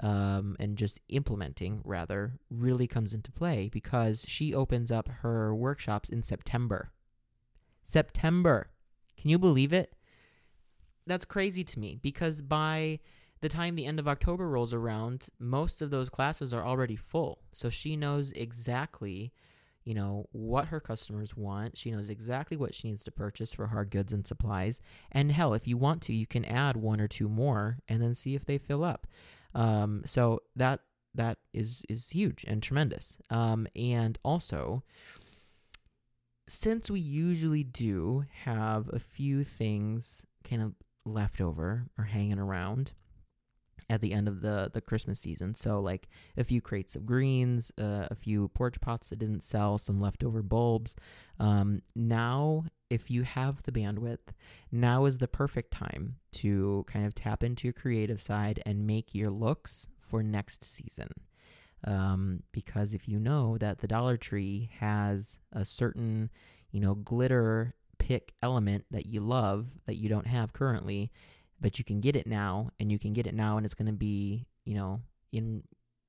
Um, 0.00 0.56
and 0.58 0.76
just 0.76 0.98
implementing 1.08 1.80
rather 1.84 2.40
really 2.50 2.88
comes 2.88 3.14
into 3.14 3.30
play 3.30 3.68
because 3.72 4.24
she 4.26 4.52
opens 4.52 4.90
up 4.90 5.08
her 5.22 5.54
workshops 5.54 6.08
in 6.08 6.24
September. 6.24 6.90
September. 7.84 8.70
Can 9.16 9.30
you 9.30 9.38
believe 9.38 9.72
it? 9.72 9.94
That's 11.06 11.24
crazy 11.24 11.62
to 11.64 11.78
me 11.78 11.98
because 12.02 12.42
by 12.42 12.98
the 13.40 13.48
time 13.48 13.74
the 13.76 13.84
end 13.84 13.98
of 13.98 14.08
October 14.08 14.48
rolls 14.48 14.72
around, 14.72 15.26
most 15.38 15.82
of 15.82 15.90
those 15.90 16.08
classes 16.08 16.52
are 16.52 16.64
already 16.64 16.96
full. 16.96 17.40
So 17.52 17.68
she 17.68 17.94
knows 17.94 18.32
exactly, 18.32 19.32
you 19.84 19.94
know, 19.94 20.26
what 20.32 20.66
her 20.66 20.80
customers 20.80 21.36
want. 21.36 21.76
She 21.76 21.90
knows 21.90 22.08
exactly 22.08 22.56
what 22.56 22.74
she 22.74 22.88
needs 22.88 23.04
to 23.04 23.10
purchase 23.10 23.52
for 23.52 23.68
hard 23.68 23.90
goods 23.90 24.12
and 24.12 24.26
supplies. 24.26 24.80
And 25.12 25.30
hell, 25.32 25.54
if 25.54 25.68
you 25.68 25.76
want 25.76 26.02
to, 26.02 26.14
you 26.14 26.26
can 26.26 26.44
add 26.44 26.76
one 26.76 27.00
or 27.00 27.08
two 27.08 27.28
more 27.28 27.78
and 27.88 28.02
then 28.02 28.14
see 28.14 28.34
if 28.34 28.44
they 28.44 28.58
fill 28.58 28.82
up. 28.82 29.06
Um, 29.54 30.02
so 30.06 30.42
that 30.56 30.80
that 31.14 31.38
is 31.52 31.82
is 31.88 32.10
huge 32.10 32.44
and 32.48 32.62
tremendous. 32.62 33.16
Um, 33.30 33.68
and 33.76 34.18
also, 34.24 34.82
since 36.48 36.90
we 36.90 37.00
usually 37.00 37.62
do 37.62 38.24
have 38.44 38.90
a 38.92 38.98
few 38.98 39.44
things 39.44 40.26
kind 40.42 40.62
of 40.62 40.74
left 41.04 41.40
over 41.40 41.86
or 41.98 42.04
hanging 42.04 42.38
around 42.38 42.92
at 43.94 44.00
the 44.00 44.12
end 44.12 44.26
of 44.28 44.40
the 44.40 44.70
the 44.72 44.80
Christmas 44.80 45.20
season. 45.20 45.54
So 45.54 45.80
like 45.80 46.08
a 46.36 46.44
few 46.44 46.60
crates 46.60 46.96
of 46.96 47.06
greens, 47.06 47.72
uh, 47.80 48.08
a 48.10 48.14
few 48.14 48.48
porch 48.48 48.80
pots 48.80 49.08
that 49.08 49.18
didn't 49.20 49.44
sell, 49.44 49.78
some 49.78 50.00
leftover 50.00 50.42
bulbs. 50.42 50.96
Um, 51.38 51.82
now, 51.94 52.64
if 52.90 53.10
you 53.10 53.22
have 53.22 53.62
the 53.62 53.72
bandwidth, 53.72 54.34
now 54.72 55.04
is 55.04 55.18
the 55.18 55.28
perfect 55.28 55.70
time 55.70 56.16
to 56.32 56.84
kind 56.88 57.06
of 57.06 57.14
tap 57.14 57.42
into 57.44 57.68
your 57.68 57.72
creative 57.72 58.20
side 58.20 58.60
and 58.66 58.86
make 58.86 59.14
your 59.14 59.30
looks 59.30 59.86
for 60.00 60.22
next 60.22 60.64
season. 60.64 61.08
Um, 61.86 62.42
because 62.52 62.94
if 62.94 63.08
you 63.08 63.20
know 63.20 63.58
that 63.58 63.78
the 63.78 63.86
Dollar 63.86 64.16
Tree 64.16 64.70
has 64.80 65.38
a 65.52 65.64
certain, 65.64 66.30
you 66.70 66.80
know, 66.80 66.94
glitter 66.94 67.74
pick 67.98 68.34
element 68.42 68.84
that 68.90 69.06
you 69.06 69.20
love 69.20 69.66
that 69.86 69.96
you 69.96 70.08
don't 70.08 70.26
have 70.26 70.52
currently, 70.52 71.12
but 71.64 71.78
you 71.78 71.84
can 71.84 71.98
get 71.98 72.14
it 72.14 72.26
now 72.26 72.68
and 72.78 72.92
you 72.92 72.98
can 72.98 73.14
get 73.14 73.26
it 73.26 73.32
now 73.32 73.56
and 73.56 73.64
it's 73.64 73.74
going 73.74 73.86
to 73.86 73.92
be 73.92 74.44
you 74.66 74.74
know 74.74 75.00
in 75.32 75.62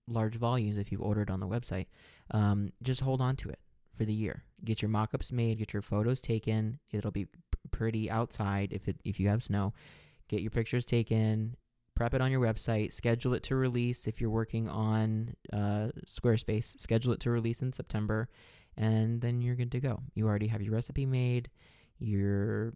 large 0.05 0.35
volumes 0.35 0.77
if 0.77 0.91
you've 0.91 1.01
ordered 1.01 1.29
on 1.31 1.39
the 1.39 1.47
website. 1.47 1.85
Um, 2.31 2.73
just 2.83 2.99
hold 2.99 3.21
on 3.21 3.37
to 3.37 3.49
it 3.49 3.59
for 3.97 4.03
the 4.03 4.13
year. 4.13 4.43
Get 4.65 4.81
your 4.81 4.89
mock-ups 4.89 5.31
made 5.31 5.59
get 5.59 5.71
your 5.71 5.81
photos 5.81 6.19
taken. 6.19 6.79
It'll 6.91 7.09
be 7.09 7.27
pretty 7.71 8.11
outside 8.11 8.73
if 8.73 8.89
it 8.89 8.97
if 9.05 9.17
you 9.17 9.29
have 9.29 9.43
snow. 9.43 9.73
Get 10.27 10.41
your 10.41 10.51
pictures 10.51 10.83
taken 10.83 11.55
prep 11.95 12.13
it 12.13 12.19
on 12.19 12.29
your 12.29 12.41
website 12.41 12.91
schedule 12.91 13.33
it 13.33 13.41
to 13.43 13.55
release 13.55 14.05
if 14.05 14.19
you're 14.19 14.29
working 14.29 14.67
on 14.67 15.35
uh, 15.53 15.87
squarespace. 16.05 16.77
Schedule 16.77 17.13
it 17.13 17.21
to 17.21 17.31
release 17.31 17.61
in 17.61 17.71
september 17.71 18.27
and 18.75 19.21
then 19.21 19.39
you're 19.39 19.55
good 19.55 19.71
to 19.71 19.79
go. 19.79 20.01
You 20.15 20.27
already 20.27 20.47
have 20.47 20.61
your 20.61 20.73
recipe 20.73 21.05
made 21.05 21.49
you're 21.97 22.73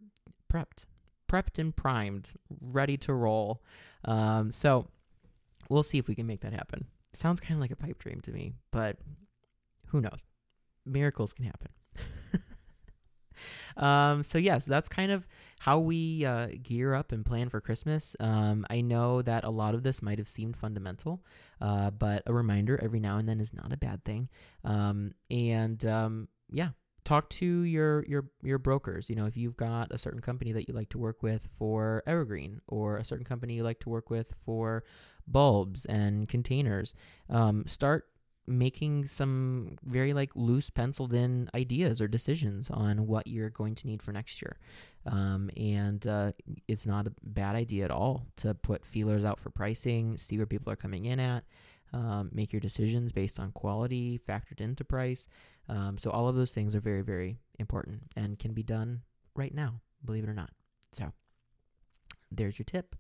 prepped 0.50 0.86
prepped 1.30 1.58
and 1.58 1.74
primed, 1.76 2.34
ready 2.60 2.98
to 2.98 3.14
roll. 3.14 3.64
Um, 4.04 4.52
so 4.52 4.88
we'll 5.70 5.84
see 5.84 5.98
if 5.98 6.08
we 6.08 6.16
can 6.16 6.28
make 6.28 6.42
that 6.42 6.54
happen. 6.54 6.88
Sounds 7.14 7.40
kind 7.40 7.56
of 7.56 7.62
like 7.62 7.72
a 7.72 7.76
pipe 7.76 8.00
dream 8.00 8.20
to 8.22 8.32
me, 8.32 8.54
but 8.72 8.98
who 9.88 10.02
knows? 10.02 10.26
Miracles 10.86 11.34
can 11.34 11.46
happen. 11.46 11.70
um, 13.78 14.24
so 14.24 14.38
yes, 14.38 14.66
that's 14.66 14.90
kind 14.90 15.12
of 15.12 15.28
how 15.60 15.80
we 15.80 16.26
uh, 16.26 16.48
gear 16.62 16.94
up 16.94 17.12
and 17.12 17.26
plan 17.26 17.50
for 17.50 17.60
Christmas. 17.62 18.16
Um, 18.20 18.66
I 18.70 18.82
know 18.82 19.22
that 19.22 19.44
a 19.44 19.50
lot 19.50 19.76
of 19.76 19.84
this 19.84 20.02
might 20.02 20.18
have 20.18 20.30
seemed 20.30 20.56
fundamental, 20.56 21.24
uh, 21.62 21.92
but 21.92 22.24
a 22.26 22.34
reminder 22.34 22.80
every 22.82 23.00
now 23.00 23.18
and 23.18 23.28
then 23.28 23.40
is 23.40 23.54
not 23.54 23.74
a 23.74 23.78
bad 23.78 24.04
thing. 24.06 24.30
Um, 24.64 25.14
and 25.30 25.84
um, 25.86 26.28
yeah, 26.52 26.70
talk 27.10 27.28
to 27.28 27.64
your 27.64 28.06
your 28.06 28.30
your 28.44 28.60
brokers 28.60 29.10
you 29.10 29.16
know 29.16 29.26
if 29.26 29.36
you've 29.36 29.58
got 29.58 29.92
a 29.92 29.98
certain 29.98 30.22
company 30.22 30.52
that 30.52 30.68
you 30.68 30.76
like 30.76 30.90
to 30.90 31.00
work 31.00 31.24
with 31.24 31.48
for 31.58 32.04
evergreen 32.06 32.62
or 32.68 32.98
a 32.98 33.04
certain 33.04 33.26
company 33.26 33.56
you 33.56 33.64
like 33.64 33.80
to 33.80 33.90
work 33.90 34.12
with 34.12 34.28
for 34.46 34.84
bulbs 35.28 35.86
and 35.86 36.30
containers 36.30 36.94
um, 37.32 37.66
start 37.66 38.06
making 38.46 39.08
some 39.08 39.78
very 39.84 40.14
like 40.14 40.32
loose 40.36 40.70
penciled 40.70 41.14
in 41.14 41.50
ideas 41.56 42.00
or 42.00 42.08
decisions 42.08 42.70
on 42.70 43.08
what 43.08 43.28
you're 43.28 43.50
going 43.50 43.76
to 43.76 43.86
need 43.86 44.02
for 44.02 44.12
next 44.12 44.42
year. 44.42 44.58
Um, 45.06 45.52
and 45.56 46.06
uh, 46.08 46.32
it's 46.68 46.88
not 46.88 47.06
a 47.06 47.14
bad 47.22 47.56
idea 47.56 47.86
at 47.86 47.92
all 47.92 48.26
to 48.38 48.56
put 48.56 48.84
feelers 48.84 49.24
out 49.24 49.40
for 49.40 49.52
pricing 49.52 50.18
see 50.18 50.38
where 50.38 50.48
people 50.48 50.74
are 50.74 50.76
coming 50.76 51.06
in 51.06 51.20
at 51.20 51.44
um, 51.94 52.30
make 52.32 52.54
your 52.54 52.60
decisions 52.60 53.12
based 53.12 53.40
on 53.40 53.52
quality 53.52 54.20
factored 54.28 54.60
into 54.62 54.84
price 54.84 55.28
um, 55.70 55.98
so 56.00 56.10
all 56.10 56.28
of 56.28 56.36
those 56.36 56.54
things 56.54 56.76
are 56.76 56.80
very, 56.80 57.02
very 57.02 57.38
important 57.60 58.02
and 58.18 58.40
can 58.40 58.54
be 58.54 58.64
done 58.64 59.02
right 59.36 59.54
now, 59.54 59.82
believe 60.04 60.24
it 60.24 60.30
or 60.30 60.34
not. 60.34 60.50
So 60.94 61.14
there's 62.32 62.58
your 62.58 62.66
tip. 62.66 62.96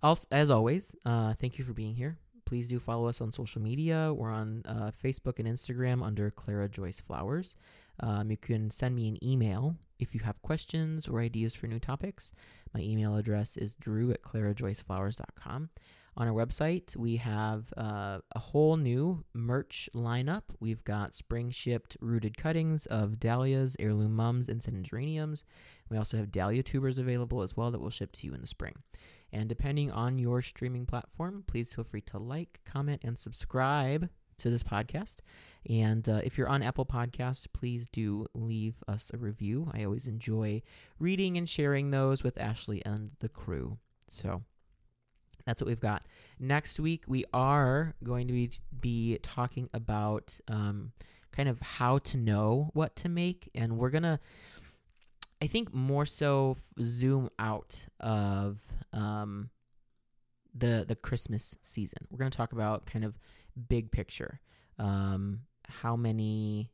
Also, 0.00 0.26
as 0.30 0.48
always, 0.48 0.94
uh, 1.04 1.34
thank 1.34 1.58
you 1.58 1.64
for 1.64 1.72
being 1.72 1.96
here. 1.96 2.16
Please 2.46 2.68
do 2.68 2.78
follow 2.78 3.08
us 3.08 3.20
on 3.20 3.32
social 3.32 3.60
media. 3.60 4.14
We're 4.14 4.30
on 4.30 4.62
uh, 4.64 4.92
Facebook 5.02 5.40
and 5.40 5.48
Instagram 5.48 6.06
under 6.06 6.30
Clara 6.30 6.68
Joyce 6.68 7.00
Flowers. 7.00 7.56
Um, 8.00 8.30
you 8.30 8.36
can 8.36 8.70
send 8.70 8.94
me 8.94 9.08
an 9.08 9.22
email 9.22 9.74
if 9.98 10.14
you 10.14 10.20
have 10.20 10.40
questions 10.40 11.08
or 11.08 11.20
ideas 11.20 11.56
for 11.56 11.66
new 11.66 11.80
topics. 11.80 12.32
My 12.72 12.80
email 12.80 13.16
address 13.16 13.56
is 13.56 13.74
drew 13.74 14.12
at 14.12 14.22
clarajoyceflowers.com. 14.22 15.70
On 16.18 16.26
our 16.26 16.34
website, 16.34 16.96
we 16.96 17.14
have 17.18 17.72
uh, 17.76 18.18
a 18.34 18.38
whole 18.40 18.76
new 18.76 19.24
merch 19.34 19.88
lineup. 19.94 20.42
We've 20.58 20.82
got 20.82 21.14
spring 21.14 21.52
shipped 21.52 21.96
rooted 22.00 22.36
cuttings 22.36 22.86
of 22.86 23.20
dahlias, 23.20 23.76
heirloom 23.78 24.16
mums, 24.16 24.48
and 24.48 24.60
geraniums. 24.84 25.44
We 25.88 25.96
also 25.96 26.16
have 26.16 26.32
dahlia 26.32 26.64
tubers 26.64 26.98
available 26.98 27.40
as 27.40 27.56
well 27.56 27.70
that 27.70 27.80
will 27.80 27.90
ship 27.90 28.10
to 28.14 28.26
you 28.26 28.34
in 28.34 28.40
the 28.40 28.48
spring. 28.48 28.74
And 29.32 29.48
depending 29.48 29.92
on 29.92 30.18
your 30.18 30.42
streaming 30.42 30.86
platform, 30.86 31.44
please 31.46 31.72
feel 31.72 31.84
free 31.84 32.00
to 32.00 32.18
like, 32.18 32.62
comment, 32.64 33.02
and 33.04 33.16
subscribe 33.16 34.10
to 34.38 34.50
this 34.50 34.64
podcast. 34.64 35.18
And 35.70 36.08
uh, 36.08 36.20
if 36.24 36.36
you're 36.36 36.48
on 36.48 36.64
Apple 36.64 36.86
Podcast, 36.86 37.46
please 37.52 37.86
do 37.92 38.26
leave 38.34 38.82
us 38.88 39.12
a 39.14 39.18
review. 39.18 39.70
I 39.72 39.84
always 39.84 40.08
enjoy 40.08 40.62
reading 40.98 41.36
and 41.36 41.48
sharing 41.48 41.92
those 41.92 42.24
with 42.24 42.40
Ashley 42.40 42.84
and 42.84 43.12
the 43.20 43.28
crew. 43.28 43.78
So 44.10 44.42
that's 45.48 45.62
what 45.62 45.68
we've 45.68 45.80
got. 45.80 46.04
Next 46.38 46.78
week, 46.78 47.04
we 47.08 47.24
are 47.32 47.94
going 48.04 48.26
to 48.26 48.34
be, 48.34 48.50
be 48.78 49.18
talking 49.22 49.70
about 49.72 50.38
um, 50.46 50.92
kind 51.32 51.48
of 51.48 51.58
how 51.60 51.98
to 51.98 52.18
know 52.18 52.70
what 52.74 52.94
to 52.96 53.08
make. 53.08 53.48
And 53.54 53.78
we're 53.78 53.88
going 53.88 54.02
to, 54.02 54.18
I 55.40 55.46
think, 55.46 55.72
more 55.72 56.04
so 56.04 56.58
zoom 56.82 57.30
out 57.38 57.86
of 57.98 58.60
um, 58.92 59.48
the, 60.54 60.84
the 60.86 60.96
Christmas 60.96 61.56
season. 61.62 62.06
We're 62.10 62.18
going 62.18 62.30
to 62.30 62.36
talk 62.36 62.52
about 62.52 62.84
kind 62.84 63.04
of 63.04 63.18
big 63.68 63.90
picture. 63.90 64.40
Um, 64.78 65.40
how 65.66 65.96
many 65.96 66.70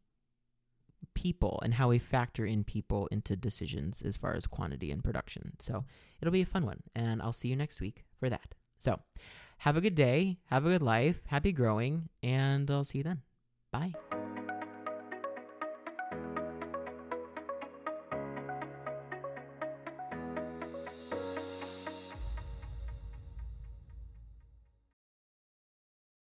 people 1.15 1.61
and 1.63 1.75
how 1.75 1.89
we 1.89 1.99
factor 1.99 2.45
in 2.45 2.65
people 2.65 3.07
into 3.13 3.37
decisions 3.37 4.03
as 4.03 4.17
far 4.17 4.35
as 4.35 4.47
quantity 4.47 4.91
and 4.91 5.05
production. 5.05 5.53
So 5.61 5.85
it'll 6.21 6.33
be 6.33 6.43
a 6.43 6.47
fun 6.47 6.67
one. 6.67 6.83
And 6.95 7.23
I'll 7.23 7.33
see 7.33 7.49
you 7.49 7.57
next 7.57 7.81
week 7.81 8.05
for 8.19 8.29
that. 8.29 8.55
So, 8.85 9.01
have 9.65 9.79
a 9.79 9.81
good 9.81 9.95
day, 9.95 10.37
have 10.53 10.67
a 10.67 10.69
good 10.69 10.83
life, 10.83 11.23
happy 11.29 11.53
growing, 11.53 12.11
and 12.23 12.71
I'll 12.71 12.85
see 12.85 12.99
you 12.99 13.05
then. 13.05 13.23
Bye. 13.73 13.95